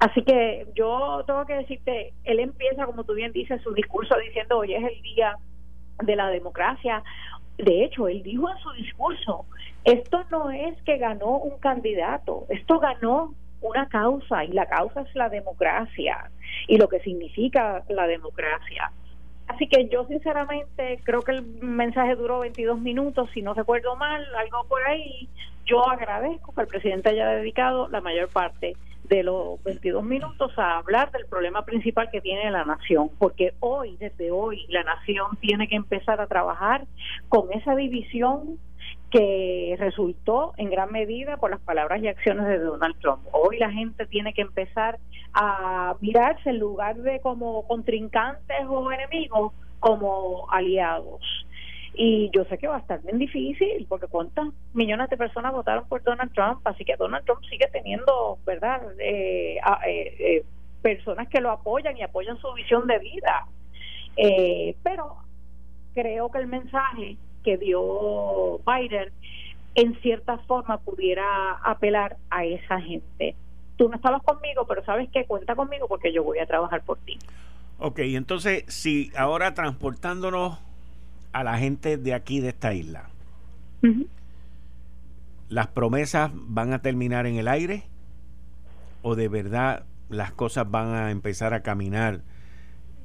[0.00, 4.56] Así que yo tengo que decirte, él empieza, como tú bien dices, su discurso diciendo,
[4.56, 5.36] hoy es el día
[6.02, 7.02] de la democracia.
[7.58, 9.44] De hecho, él dijo en su discurso,
[9.84, 15.14] esto no es que ganó un candidato, esto ganó una causa y la causa es
[15.14, 16.30] la democracia
[16.66, 18.90] y lo que significa la democracia.
[19.48, 24.24] Así que yo sinceramente creo que el mensaje duró 22 minutos, si no recuerdo mal,
[24.34, 25.28] algo por ahí.
[25.66, 28.76] Yo agradezco que el presidente haya dedicado la mayor parte
[29.10, 33.96] de los 22 minutos a hablar del problema principal que tiene la nación, porque hoy,
[33.98, 36.86] desde hoy, la nación tiene que empezar a trabajar
[37.28, 38.58] con esa división
[39.10, 43.22] que resultó en gran medida por las palabras y acciones de Donald Trump.
[43.32, 45.00] Hoy la gente tiene que empezar
[45.34, 51.20] a mirarse en lugar de como contrincantes o enemigos, como aliados.
[51.94, 55.88] Y yo sé que va a estar bien difícil, porque cuántas millones de personas votaron
[55.88, 60.44] por Donald Trump, así que Donald Trump sigue teniendo, ¿verdad?, eh, eh, eh,
[60.82, 63.46] personas que lo apoyan y apoyan su visión de vida.
[64.82, 65.16] pero
[65.94, 69.10] creo que el mensaje que dio Biden
[69.74, 73.34] en cierta forma pudiera apelar a esa gente.
[73.76, 76.98] Tú no estabas conmigo, pero sabes que cuenta conmigo porque yo voy a trabajar por
[76.98, 77.18] ti.
[77.78, 80.58] Ok, entonces, si ahora transportándonos
[81.32, 83.10] a la gente de aquí, de esta isla,
[85.48, 87.84] ¿las promesas van a terminar en el aire?
[89.02, 92.22] ¿O de verdad las cosas van a empezar a caminar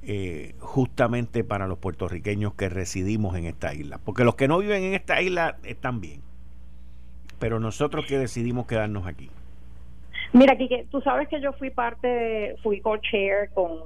[0.08, 3.98] eh, justamente para los puertorriqueños que residimos en esta isla.
[3.98, 6.22] Porque los que no viven en esta isla están bien.
[7.40, 9.32] Pero nosotros que decidimos quedarnos aquí.
[10.36, 13.80] Mira, Kike, tú sabes que yo fui parte, fui co-chair con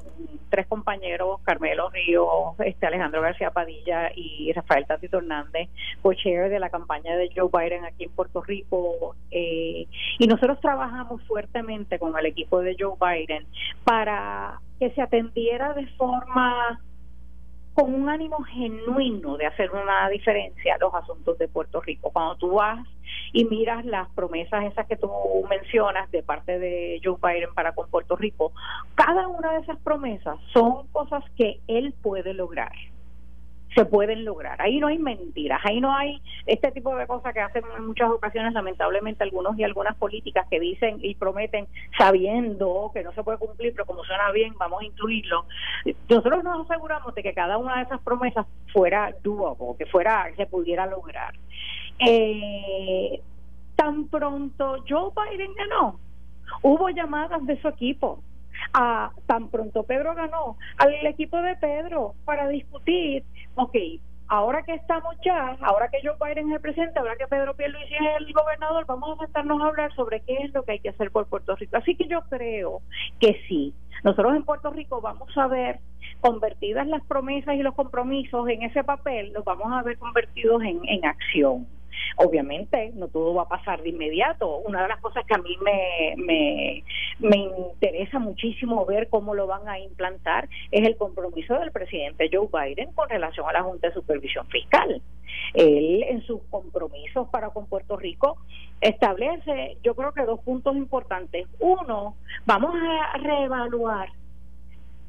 [0.50, 5.70] tres compañeros, Carmelo Río, este Alejandro García Padilla y Rafael Tatito Hernández,
[6.02, 9.16] co-chair de la campaña de Joe Biden aquí en Puerto Rico.
[9.30, 9.86] Eh,
[10.18, 13.46] y nosotros trabajamos fuertemente con el equipo de Joe Biden
[13.84, 16.82] para que se atendiera de forma
[17.80, 22.12] con un ánimo genuino de hacer una diferencia los asuntos de Puerto Rico.
[22.12, 22.86] Cuando tú vas
[23.32, 25.10] y miras las promesas esas que tú
[25.50, 28.52] mencionas de parte de Joe Biden para con Puerto Rico,
[28.96, 32.74] cada una de esas promesas son cosas que él puede lograr
[33.76, 34.62] se pueden lograr.
[34.62, 38.10] Ahí no hay mentiras, ahí no hay este tipo de cosas que hacen en muchas
[38.10, 41.68] ocasiones, lamentablemente, algunos y algunas políticas que dicen y prometen
[41.98, 45.46] sabiendo que no se puede cumplir, pero como suena bien, vamos a incluirlo.
[46.10, 50.46] Nosotros nos aseguramos de que cada una de esas promesas fuera doable, que fuera, se
[50.46, 51.34] pudiera lograr.
[52.00, 53.22] Eh,
[53.76, 56.00] tan pronto Joe Biden ganó,
[56.64, 58.24] hubo llamadas de su equipo
[58.74, 63.24] a tan pronto Pedro ganó al equipo de Pedro para discutir,
[63.56, 63.76] ok,
[64.28, 67.94] ahora que estamos ya, ahora que Joe Biden es el presidente, ahora que Pedro Pierluisi
[67.94, 70.90] es el gobernador, vamos a sentarnos a hablar sobre qué es lo que hay que
[70.90, 71.78] hacer por Puerto Rico.
[71.78, 72.82] Así que yo creo
[73.20, 73.74] que sí.
[74.04, 75.80] Nosotros en Puerto Rico vamos a ver
[76.22, 80.80] convertidas las promesas y los compromisos en ese papel, los vamos a ver convertidos en,
[80.88, 81.68] en acción.
[82.18, 84.58] Obviamente, no todo va a pasar de inmediato.
[84.58, 86.84] Una de las cosas que a mí me, me,
[87.20, 92.48] me interesa muchísimo ver cómo lo van a implantar es el compromiso del presidente Joe
[92.52, 95.02] Biden con relación a la Junta de Supervisión Fiscal.
[95.54, 98.38] Él, en sus compromisos para con Puerto Rico,
[98.82, 101.48] establece, yo creo que dos puntos importantes.
[101.60, 102.16] Uno,
[102.46, 104.10] vamos a reevaluar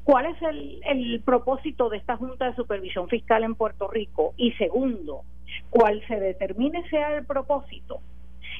[0.03, 4.33] cuál es el, el propósito de esta Junta de Supervisión Fiscal en Puerto Rico.
[4.37, 5.21] Y segundo,
[5.69, 8.01] cuál se determine sea el propósito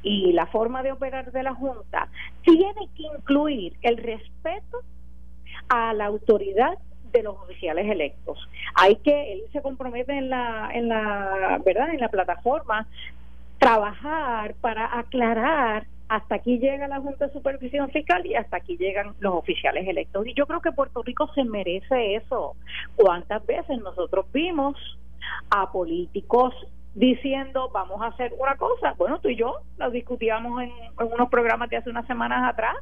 [0.03, 2.07] y la forma de operar de la Junta,
[2.43, 4.79] tiene que incluir el respeto
[5.69, 6.77] a la autoridad
[7.11, 8.39] de los oficiales electos.
[8.75, 12.87] Hay que él se compromete en la en la verdad en la plataforma
[13.59, 19.13] trabajar para aclarar hasta aquí llega la Junta de Supervisión Fiscal y hasta aquí llegan
[19.21, 20.27] los oficiales electos.
[20.27, 22.57] Y yo creo que Puerto Rico se merece eso.
[22.97, 24.75] ¿Cuántas veces nosotros vimos
[25.49, 26.53] a políticos
[26.93, 28.93] diciendo vamos a hacer una cosa.
[28.97, 32.75] Bueno, tú y yo lo discutíamos en, unos programas de hace unas semanas atrás,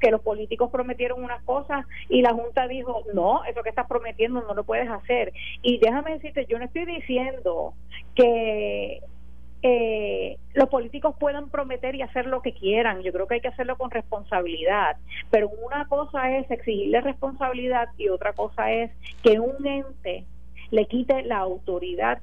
[0.00, 4.42] que los políticos prometieron unas cosas y la Junta dijo, no, eso que estás prometiendo
[4.42, 5.32] no lo puedes hacer.
[5.62, 7.74] Y déjame decirte, yo no estoy diciendo
[8.14, 9.00] que
[9.62, 13.02] eh, los políticos puedan prometer y hacer lo que quieran.
[13.02, 14.98] Yo creo que hay que hacerlo con responsabilidad.
[15.30, 18.90] Pero una cosa es exigirle responsabilidad y otra cosa es
[19.22, 20.26] que un ente
[20.70, 22.20] le quite la autoridad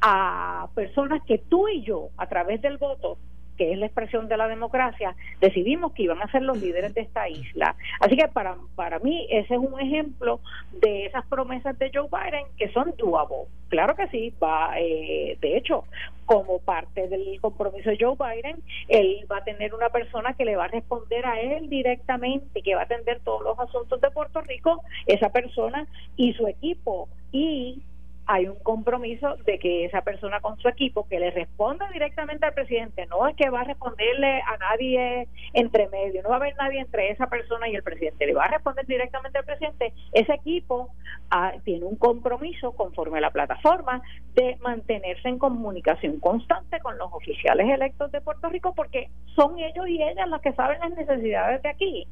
[0.00, 3.18] a personas que tú y yo, a través del voto,
[3.56, 7.00] que es la expresión de la democracia, decidimos que iban a ser los líderes de
[7.02, 7.74] esta isla.
[8.00, 10.40] Así que para, para mí ese es un ejemplo
[10.72, 13.48] de esas promesas de Joe Biden que son doable.
[13.68, 15.84] Claro que sí, va, eh, de hecho,
[16.24, 20.56] como parte del compromiso de Joe Biden, él va a tener una persona que le
[20.56, 24.40] va a responder a él directamente, que va a atender todos los asuntos de Puerto
[24.42, 25.86] Rico, esa persona
[26.16, 27.08] y su equipo.
[27.32, 27.82] Y
[28.26, 32.54] hay un compromiso de que esa persona con su equipo que le responda directamente al
[32.54, 36.56] presidente, no es que va a responderle a nadie entre medio, no va a haber
[36.56, 40.34] nadie entre esa persona y el presidente, le va a responder directamente al presidente, ese
[40.34, 40.90] equipo
[41.30, 44.02] ah, tiene un compromiso conforme a la plataforma
[44.34, 49.88] de mantenerse en comunicación constante con los oficiales electos de Puerto Rico porque son ellos
[49.88, 52.08] y ellas las que saben las necesidades de aquí.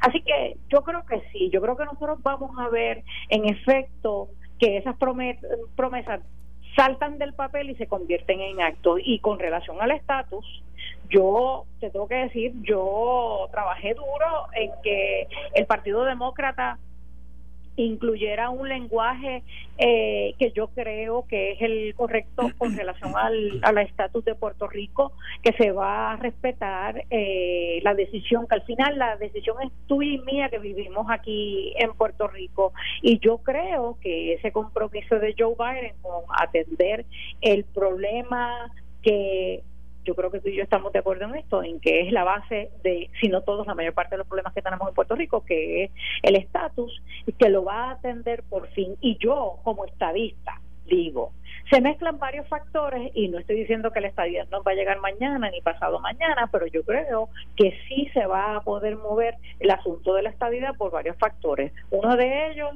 [0.00, 4.28] Así que yo creo que sí, yo creo que nosotros vamos a ver en efecto
[4.58, 6.20] que esas promesas
[6.76, 9.00] saltan del papel y se convierten en actos.
[9.04, 10.62] Y con relación al estatus,
[11.10, 16.78] yo te tengo que decir, yo trabajé duro en que el Partido Demócrata
[17.82, 19.42] incluyera un lenguaje
[19.78, 25.12] eh, que yo creo que es el correcto con relación al estatus de Puerto Rico,
[25.42, 30.10] que se va a respetar eh, la decisión, que al final la decisión es tuya
[30.10, 32.72] y mía que vivimos aquí en Puerto Rico.
[33.02, 37.04] Y yo creo que ese compromiso de Joe Biden con atender
[37.40, 38.72] el problema
[39.02, 39.62] que
[40.04, 42.24] yo creo que tú y yo estamos de acuerdo en esto, en que es la
[42.24, 45.14] base de, si no todos, la mayor parte de los problemas que tenemos en Puerto
[45.14, 45.90] Rico, que es
[46.22, 48.96] el estatus, y que lo va a atender por fin.
[49.00, 51.32] Y yo, como estadista, digo,
[51.70, 55.00] se mezclan varios factores y no estoy diciendo que la estadía no va a llegar
[55.00, 59.70] mañana ni pasado mañana, pero yo creo que sí se va a poder mover el
[59.70, 61.72] asunto de la estadía por varios factores.
[61.90, 62.70] Uno de ellos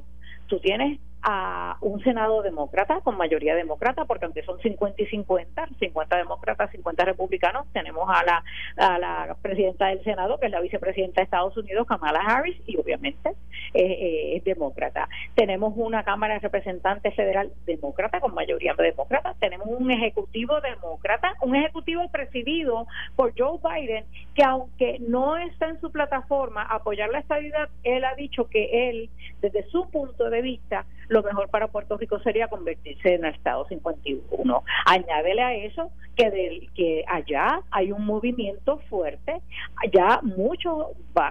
[0.47, 5.69] tú tienes a un Senado demócrata con mayoría demócrata, porque aunque son 50 y 50,
[5.79, 8.43] 50 demócratas, 50 republicanos, tenemos a la,
[8.77, 12.77] a la presidenta del Senado, que es la vicepresidenta de Estados Unidos, Kamala Harris, y
[12.77, 13.31] obviamente
[13.73, 15.07] eh, es demócrata.
[15.35, 21.55] Tenemos una Cámara de Representantes Federal demócrata con mayoría demócrata, tenemos un Ejecutivo demócrata, un
[21.55, 24.05] Ejecutivo presidido por Joe Biden,
[24.35, 29.09] que aunque no está en su plataforma apoyar la estabilidad, él ha dicho que él,
[29.41, 33.65] desde su punto de vista, lo mejor para Puerto Rico sería convertirse en el Estado
[33.67, 34.63] 51.
[34.85, 39.41] Añádele a eso que, del, que allá hay un movimiento fuerte,
[39.75, 40.87] allá muchos,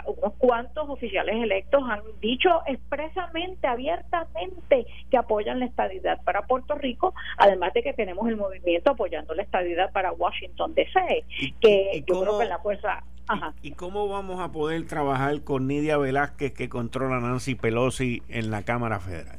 [0.06, 7.12] unos cuantos oficiales electos han dicho expresamente, abiertamente, que apoyan la estadidad para Puerto Rico,
[7.38, 11.24] además de que tenemos el movimiento apoyando la estadidad para Washington DC,
[11.60, 13.02] que yo creo que la fuerza
[13.62, 18.64] ¿Y, cómo vamos a poder trabajar con Nidia Velázquez que controla Nancy Pelosi en la
[18.64, 19.38] Cámara Federal?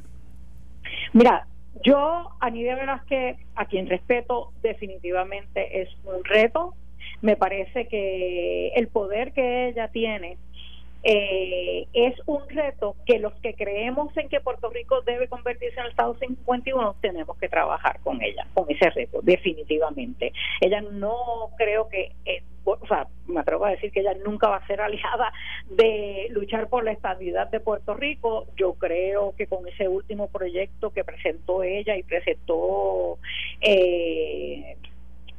[1.14, 1.46] Mira,
[1.84, 6.74] yo a Nidia Velázquez, a quien respeto, definitivamente es un reto.
[7.22, 10.38] Me parece que el poder que ella tiene
[11.06, 15.84] eh, es un reto que los que creemos en que Puerto Rico debe convertirse en
[15.84, 20.32] el Estado 51 tenemos que trabajar con ella, con ese reto, definitivamente.
[20.62, 24.56] Ella no creo que, eh, o sea, me atrevo a decir que ella nunca va
[24.56, 25.30] a ser aliada
[25.68, 28.46] de luchar por la estabilidad de Puerto Rico.
[28.56, 33.18] Yo creo que con ese último proyecto que presentó ella y presentó
[33.60, 34.76] eh,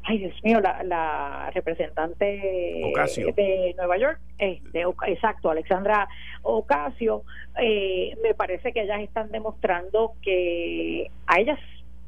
[0.05, 6.07] ay Dios mío, la, representante de Nueva York, este, exacto, Alexandra
[6.43, 7.23] Ocasio,
[7.59, 11.59] eh, me parece que ellas están demostrando que a ellas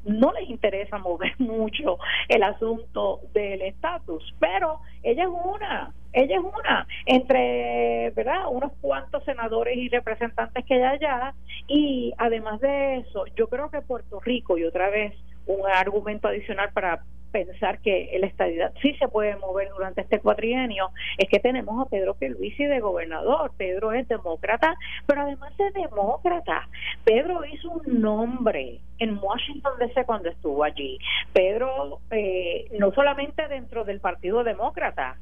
[0.04, 6.42] no les interesa mover mucho el asunto del estatus, pero ella es una, ella es
[6.42, 11.34] una, entre, ¿verdad?, unos cuantos senadores y representantes que hay allá,
[11.66, 15.14] y además de eso, yo creo que Puerto Rico, y otra vez
[15.48, 20.90] un argumento adicional para pensar que la estadidad sí se puede mover durante este cuatrienio
[21.18, 23.52] es que tenemos a Pedro Pierluisi de gobernador.
[23.56, 24.74] Pedro es demócrata,
[25.06, 26.68] pero además de demócrata,
[27.04, 30.98] Pedro hizo un nombre en Washington DC cuando estuvo allí.
[31.32, 35.16] Pedro eh, no solamente dentro del Partido Demócrata,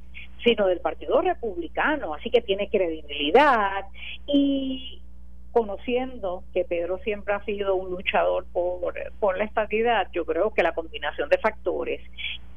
[0.45, 3.85] sino del Partido Republicano, así que tiene credibilidad
[4.27, 5.03] y
[5.57, 10.63] conociendo que Pedro siempre ha sido un luchador por, por la estabilidad, yo creo que
[10.63, 12.03] la combinación de factores,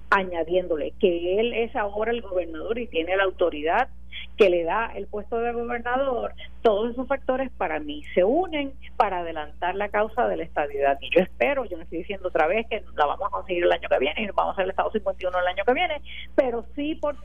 [0.09, 3.87] añadiéndole que él es ahora el gobernador y tiene la autoridad
[4.35, 9.19] que le da el puesto de gobernador, todos esos factores para mí se unen para
[9.19, 10.97] adelantar la causa de la estabilidad.
[10.99, 13.71] Y yo espero, yo no estoy diciendo otra vez que la vamos a conseguir el
[13.71, 16.01] año que viene y vamos a hacer el Estado 51 el año que viene,
[16.35, 17.15] pero sí por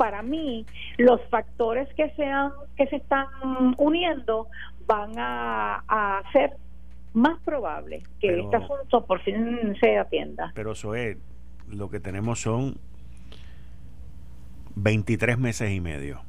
[0.00, 0.64] para mí
[0.96, 3.26] los factores que sean que se están
[3.76, 4.46] uniendo
[4.86, 6.52] van a, hacer
[7.12, 10.52] más probable que este asunto por fin se atienda.
[10.54, 11.18] Pero es,
[11.68, 12.78] lo que tenemos son
[14.76, 16.22] 23 meses y medio.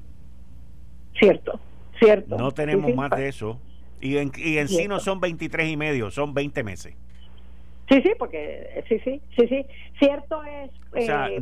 [1.17, 1.57] Cierto,
[1.97, 2.37] cierto.
[2.37, 3.57] No tenemos más de eso.
[4.01, 6.93] Y en, y en sí no son 23 y medio, son 20 meses.
[7.91, 9.65] Sí, sí, porque sí, sí, sí, sí.
[9.99, 10.71] Cierto es.
[10.93, 11.41] o sea, eh,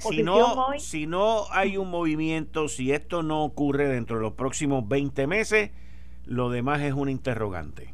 [0.00, 4.88] si, no, si no hay un movimiento, si esto no ocurre dentro de los próximos
[4.88, 5.70] 20 meses,
[6.24, 7.92] lo demás es un interrogante.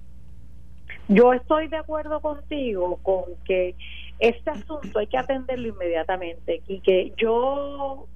[1.09, 3.75] Yo estoy de acuerdo contigo con que
[4.21, 8.07] este asunto hay que atenderlo inmediatamente y que yo,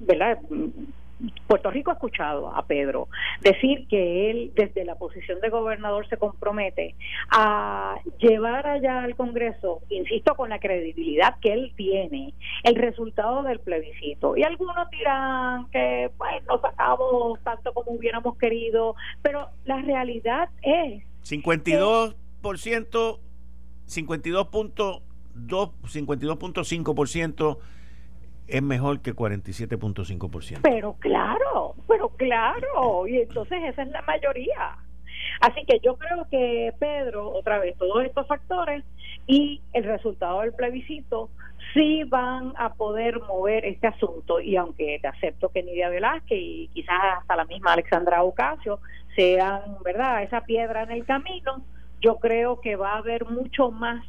[0.00, 0.40] ¿verdad?
[1.46, 3.08] Puerto Rico ha escuchado a Pedro
[3.40, 6.94] decir que él desde la posición de gobernador se compromete
[7.30, 13.60] a llevar allá al Congreso, insisto, con la credibilidad que él tiene, el resultado del
[13.60, 14.36] plebiscito.
[14.36, 21.02] Y algunos dirán que pues no sacamos tanto como hubiéramos querido, pero la realidad es
[21.24, 25.00] 52%, 52.2,
[25.46, 27.58] 52.5%
[28.48, 30.60] es mejor que 47.5%.
[30.62, 34.76] Pero claro, pero claro, y entonces esa es la mayoría.
[35.40, 38.84] Así que yo creo que Pedro, otra vez, todos estos factores
[39.26, 41.30] y el resultado del plebiscito
[41.74, 46.70] sí van a poder mover este asunto y aunque te acepto que Nidia Velázquez y
[46.72, 48.78] quizás hasta la misma Alexandra Ocasio
[49.14, 51.62] sean, ¿verdad?, esa piedra en el camino,
[52.00, 54.04] yo creo que va a haber mucho más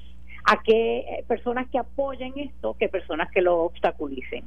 [0.47, 4.45] a que eh, personas que apoyen esto que personas que lo obstaculicen.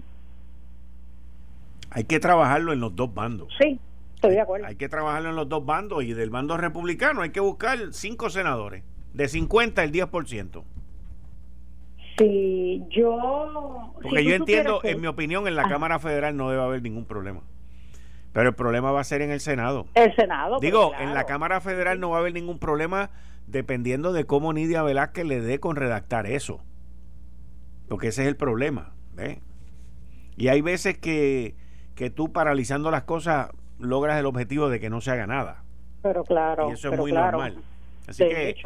[1.90, 3.52] Hay que trabajarlo en los dos bandos.
[3.60, 3.78] Sí,
[4.14, 4.66] estoy de acuerdo.
[4.66, 8.30] Hay que trabajarlo en los dos bandos y del bando republicano hay que buscar cinco
[8.30, 8.82] senadores,
[9.12, 10.64] de 50 el 10%.
[12.16, 13.92] Sí, yo...
[14.00, 15.68] Porque yo entiendo, en mi opinión, en la ah.
[15.68, 17.42] Cámara Federal no debe haber ningún problema.
[18.32, 19.86] Pero el problema va a ser en el Senado.
[19.94, 20.60] El Senado.
[20.60, 23.10] Digo, en la Cámara Federal no va a haber ningún problema
[23.50, 26.62] dependiendo de cómo Nidia Velázquez le dé con redactar eso.
[27.88, 28.94] Porque ese es el problema.
[30.36, 31.54] Y hay veces que,
[31.94, 35.64] que tú paralizando las cosas logras el objetivo de que no se haga nada.
[36.02, 36.70] Pero claro.
[36.70, 37.62] Y eso es muy normal.
[38.06, 38.56] Así que,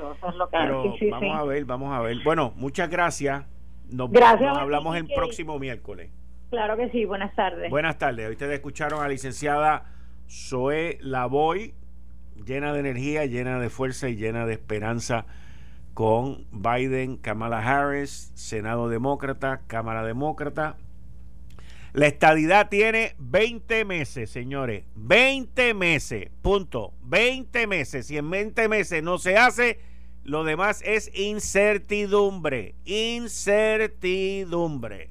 [1.11, 2.19] vamos a ver, vamos a ver.
[2.25, 3.45] Bueno, muchas gracias.
[3.91, 6.11] Nos, gracias hablamos el próximo miércoles.
[6.51, 7.69] Claro que sí, buenas tardes.
[7.71, 8.31] Buenas tardes.
[8.31, 9.87] Ustedes escucharon a la licenciada
[10.29, 11.75] Zoe Lavoy,
[12.45, 15.27] llena de energía, llena de fuerza y llena de esperanza
[15.95, 20.77] con Biden, Kamala Harris, Senado Demócrata, Cámara Demócrata.
[21.93, 24.85] La estadidad tiene 20 meses, señores.
[24.97, 26.93] 20 meses, punto.
[27.05, 28.09] 20 meses.
[28.09, 29.79] Si en 20 meses no se hace,
[30.25, 32.75] lo demás es incertidumbre.
[32.85, 35.11] Incertidumbre.